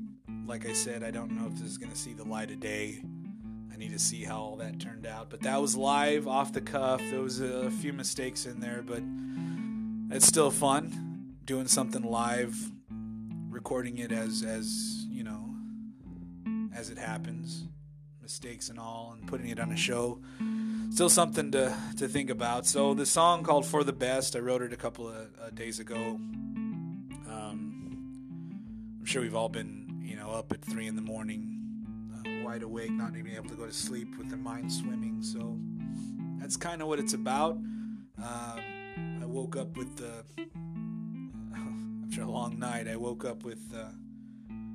like 0.47 0.67
I 0.67 0.73
said, 0.73 1.03
I 1.03 1.11
don't 1.11 1.33
know 1.33 1.47
if 1.47 1.55
this 1.55 1.69
is 1.69 1.79
going 1.79 1.93
to 1.93 1.99
see 1.99 2.15
the 2.15 2.25
light 2.25 2.51
of 2.51 2.61
day. 2.61 3.03
I 3.73 3.77
need 3.77 3.93
to 3.93 3.99
see 3.99 4.25
how 4.25 4.39
all 4.39 4.57
that 4.57 4.81
turned 4.81 5.07
out. 5.07 5.31
But 5.31 5.43
that 5.43 5.61
was 5.61 5.77
live, 5.77 6.27
off 6.27 6.53
the 6.53 6.61
cuff. 6.61 7.01
There 7.11 7.21
was 7.21 7.41
a 7.41 7.71
few 7.71 7.93
mistakes 7.93 8.47
in 8.47 8.61
there, 8.61 8.83
but 8.83 9.03
it's 10.15 10.27
still 10.27 10.51
fun 10.51 11.37
doing 11.45 11.67
something 11.67 12.03
live, 12.03 12.57
recording 13.49 13.99
it 13.99 14.13
as 14.13 14.43
as 14.43 15.07
you 15.09 15.25
know, 15.25 15.55
as 16.75 16.91
it 16.91 16.99
happens, 16.99 17.65
mistakes 18.21 18.69
and 18.69 18.79
all, 18.79 19.15
and 19.17 19.27
putting 19.27 19.49
it 19.49 19.59
on 19.59 19.73
a 19.73 19.77
show. 19.77 20.21
Still 20.91 21.09
something 21.09 21.51
to 21.53 21.77
to 21.99 22.09
think 22.09 22.31
about. 22.31 22.67
So 22.67 22.95
the 22.95 23.07
song 23.07 23.43
called 23.45 23.65
"For 23.65 23.85
the 23.85 23.93
Best," 23.93 24.37
I 24.37 24.41
wrote 24.41 24.63
it 24.63 24.73
a 24.73 24.77
couple 24.77 25.09
of 25.09 25.29
uh, 25.41 25.51
days 25.51 25.79
ago. 25.79 26.19
Sure 29.09 29.23
we've 29.23 29.35
all 29.35 29.49
been, 29.49 30.03
you 30.03 30.17
know, 30.17 30.33
up 30.33 30.53
at 30.53 30.61
three 30.61 30.87
in 30.87 30.95
the 30.95 31.01
morning, 31.01 31.59
uh, 32.13 32.45
wide 32.45 32.63
awake, 32.63 32.91
not 32.91 33.17
even 33.17 33.35
able 33.35 33.49
to 33.49 33.55
go 33.55 33.65
to 33.65 33.73
sleep 33.73 34.19
with 34.19 34.29
their 34.29 34.37
mind 34.37 34.71
swimming. 34.71 35.23
So 35.23 35.59
that's 36.39 36.59
kind 36.59 36.83
of 36.83 36.89
what 36.89 36.99
it's 36.99 37.15
about. 37.15 37.53
Um, 37.53 38.61
I 39.23 39.25
woke 39.25 39.57
up 39.57 39.79
with 39.79 39.97
the 39.97 40.27
after 42.07 42.21
a 42.21 42.31
long 42.31 42.59
night. 42.59 42.87
I 42.87 42.97
woke 42.97 43.25
up 43.25 43.45
with 43.45 43.75
uh, 43.75 43.93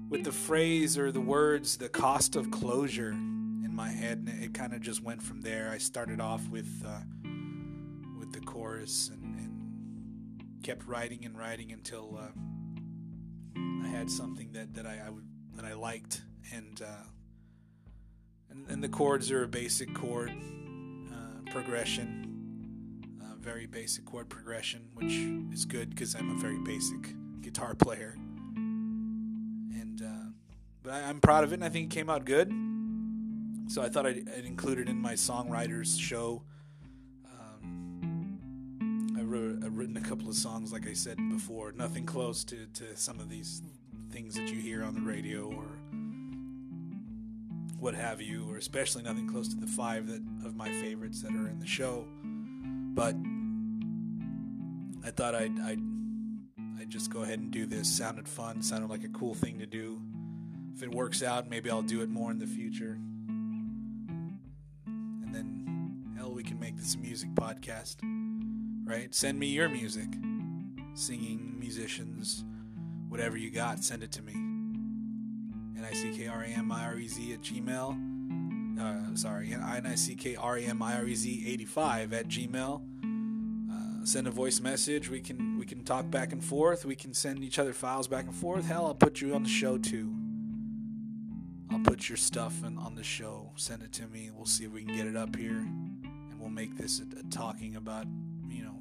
with 0.09 0.23
the 0.23 0.31
phrase 0.31 0.97
or 0.97 1.11
the 1.11 1.21
words 1.21 1.77
"the 1.77 1.89
cost 1.89 2.35
of 2.35 2.49
closure" 2.49 3.11
in 3.11 3.69
my 3.71 3.89
head, 3.89 4.17
and 4.17 4.43
it 4.43 4.55
kind 4.55 4.73
of 4.73 4.81
just 4.81 5.03
went 5.03 5.21
from 5.21 5.41
there. 5.41 5.69
I 5.71 5.77
started 5.77 6.19
off 6.19 6.49
with 6.49 6.83
uh, 6.83 7.01
with 8.17 8.33
the 8.33 8.39
chorus 8.39 9.11
and, 9.13 9.35
and 9.35 10.63
kept 10.63 10.87
writing 10.87 11.23
and 11.23 11.37
writing 11.37 11.71
until 11.71 12.17
uh, 12.19 12.52
had 13.93 14.09
something 14.09 14.51
that 14.53 14.73
that 14.73 14.85
I, 14.85 14.99
I 15.05 15.09
would 15.09 15.27
that 15.55 15.65
I 15.65 15.73
liked, 15.73 16.21
and 16.53 16.81
uh, 16.81 17.05
and, 18.49 18.67
and 18.69 18.83
the 18.83 18.89
chords 18.89 19.31
are 19.31 19.43
a 19.43 19.47
basic 19.47 19.93
chord 19.93 20.31
uh, 20.31 21.51
progression, 21.51 23.05
uh, 23.21 23.35
very 23.39 23.67
basic 23.67 24.05
chord 24.05 24.29
progression, 24.29 24.89
which 24.95 25.13
is 25.53 25.65
good 25.65 25.91
because 25.91 26.15
I'm 26.15 26.31
a 26.31 26.39
very 26.39 26.57
basic 26.59 27.13
guitar 27.41 27.75
player, 27.75 28.15
and 28.55 30.01
uh, 30.03 30.31
but 30.81 30.93
I, 30.93 31.03
I'm 31.09 31.21
proud 31.21 31.43
of 31.43 31.51
it, 31.51 31.55
and 31.55 31.63
I 31.63 31.69
think 31.69 31.93
it 31.93 31.95
came 31.95 32.09
out 32.09 32.25
good. 32.25 32.51
So 33.67 33.81
I 33.81 33.89
thought 33.89 34.05
I'd, 34.05 34.27
I'd 34.37 34.45
include 34.45 34.79
it 34.79 34.89
in 34.89 34.97
my 34.97 35.13
songwriters 35.13 35.99
show. 35.99 36.43
Um, 37.25 39.19
I've 39.65 39.77
written 39.77 39.97
a 39.97 40.01
couple 40.01 40.27
of 40.27 40.35
songs, 40.35 40.73
like 40.73 40.87
I 40.87 40.93
said 40.93 41.17
before, 41.29 41.71
nothing 41.71 42.05
close 42.05 42.43
to, 42.45 42.65
to 42.73 42.95
some 42.97 43.19
of 43.19 43.29
these 43.29 43.61
things 44.13 44.35
that 44.35 44.47
you 44.47 44.61
hear 44.61 44.83
on 44.83 44.93
the 44.93 45.01
radio 45.01 45.47
or 45.47 45.65
what 47.79 47.95
have 47.95 48.21
you, 48.21 48.47
or 48.47 48.57
especially 48.57 49.01
nothing 49.01 49.27
close 49.27 49.47
to 49.47 49.55
the 49.55 49.65
five 49.65 50.05
that 50.05 50.21
of 50.45 50.55
my 50.55 50.69
favorites 50.69 51.23
that 51.23 51.31
are 51.31 51.49
in 51.49 51.59
the 51.59 51.65
show. 51.65 52.05
But 52.23 53.15
I 55.03 55.09
thought 55.09 55.33
I'd, 55.33 55.59
I'd 55.59 55.79
I'd 56.79 56.89
just 56.89 57.09
go 57.09 57.23
ahead 57.23 57.39
and 57.39 57.49
do 57.49 57.65
this. 57.65 57.89
Sounded 57.89 58.27
fun. 58.27 58.61
Sounded 58.61 58.91
like 58.91 59.03
a 59.03 59.09
cool 59.09 59.33
thing 59.33 59.57
to 59.57 59.65
do. 59.65 59.99
If 60.75 60.83
it 60.83 60.93
works 60.93 61.23
out, 61.23 61.49
maybe 61.49 61.71
I'll 61.71 61.81
do 61.81 62.01
it 62.01 62.09
more 62.09 62.29
in 62.29 62.37
the 62.37 62.45
future. 62.45 62.99
And 64.85 65.29
then, 65.31 66.13
hell, 66.15 66.31
we 66.31 66.43
can 66.43 66.59
make 66.59 66.77
this 66.77 66.93
a 66.93 66.99
music 66.99 67.33
podcast, 67.33 67.97
right? 68.85 69.13
Send 69.13 69.39
me 69.39 69.47
your 69.47 69.69
music, 69.69 70.07
singing, 70.93 71.55
musicians, 71.59 72.45
whatever 73.13 73.37
you 73.37 73.51
got. 73.51 73.83
Send 73.83 74.01
it 74.01 74.11
to 74.13 74.23
me. 74.23 74.33
N 74.33 75.85
i 75.87 75.93
c 75.93 76.17
k 76.17 76.27
r 76.27 76.41
a 76.43 76.47
m 76.47 76.71
i 76.71 76.83
r 76.83 76.97
e 76.97 77.07
z 77.07 77.31
at 77.31 77.41
gmail. 77.41 77.95
Uh, 78.81 79.15
sorry, 79.15 79.53
n 79.53 79.61
i 79.61 79.95
c 79.95 80.15
k 80.15 80.35
r 80.35 80.57
a 80.57 80.63
m 80.63 80.81
i 80.81 80.95
r 80.95 81.05
e 81.05 81.13
z 81.13 81.43
85 81.45 82.13
at 82.13 82.27
gmail 82.27 82.81
Uh, 83.71 84.03
send 84.03 84.25
a 84.27 84.31
voice 84.31 84.59
message. 84.61 85.09
We 85.11 85.21
can 85.21 85.59
we 85.59 85.65
can 85.65 85.83
talk 85.83 86.09
back 86.09 86.33
and 86.33 86.43
forth. 86.43 86.85
We 86.85 86.95
can 86.95 87.13
send 87.13 87.43
each 87.43 87.59
other 87.59 87.71
files 87.71 88.07
back 88.07 88.25
and 88.25 88.33
forth. 88.33 88.65
Hell, 88.65 88.87
I'll 88.87 88.95
put 88.95 89.21
you 89.21 89.35
on 89.35 89.43
the 89.43 89.49
show 89.61 89.77
too. 89.77 90.11
I'll 91.69 91.85
put 91.91 92.09
your 92.09 92.17
stuff 92.17 92.63
in, 92.65 92.79
on 92.79 92.95
the 92.95 93.03
show. 93.03 93.51
Send 93.57 93.83
it 93.83 93.91
to 93.93 94.07
me. 94.07 94.31
We'll 94.35 94.47
see 94.47 94.65
if 94.65 94.73
we 94.73 94.83
can 94.83 94.95
get 94.95 95.05
it 95.05 95.15
up 95.15 95.35
here, 95.35 95.61
and 96.29 96.39
we'll 96.39 96.49
make 96.49 96.77
this 96.77 96.99
a, 96.99 97.19
a 97.19 97.23
talking 97.29 97.75
about 97.75 98.07
you 98.49 98.63
know 98.63 98.79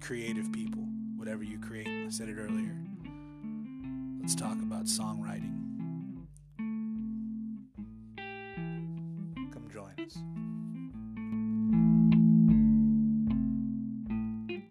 creative 0.00 0.52
people, 0.52 0.84
whatever 1.16 1.42
you 1.42 1.58
create. 1.58 1.88
I 1.88 2.10
said 2.10 2.28
it 2.28 2.36
earlier. 2.36 2.76
Let's 4.20 4.34
talk 4.34 4.60
about 4.60 4.84
songwriting. 4.84 5.56
Come 9.52 9.68
join 9.72 9.94
us. 10.04 10.18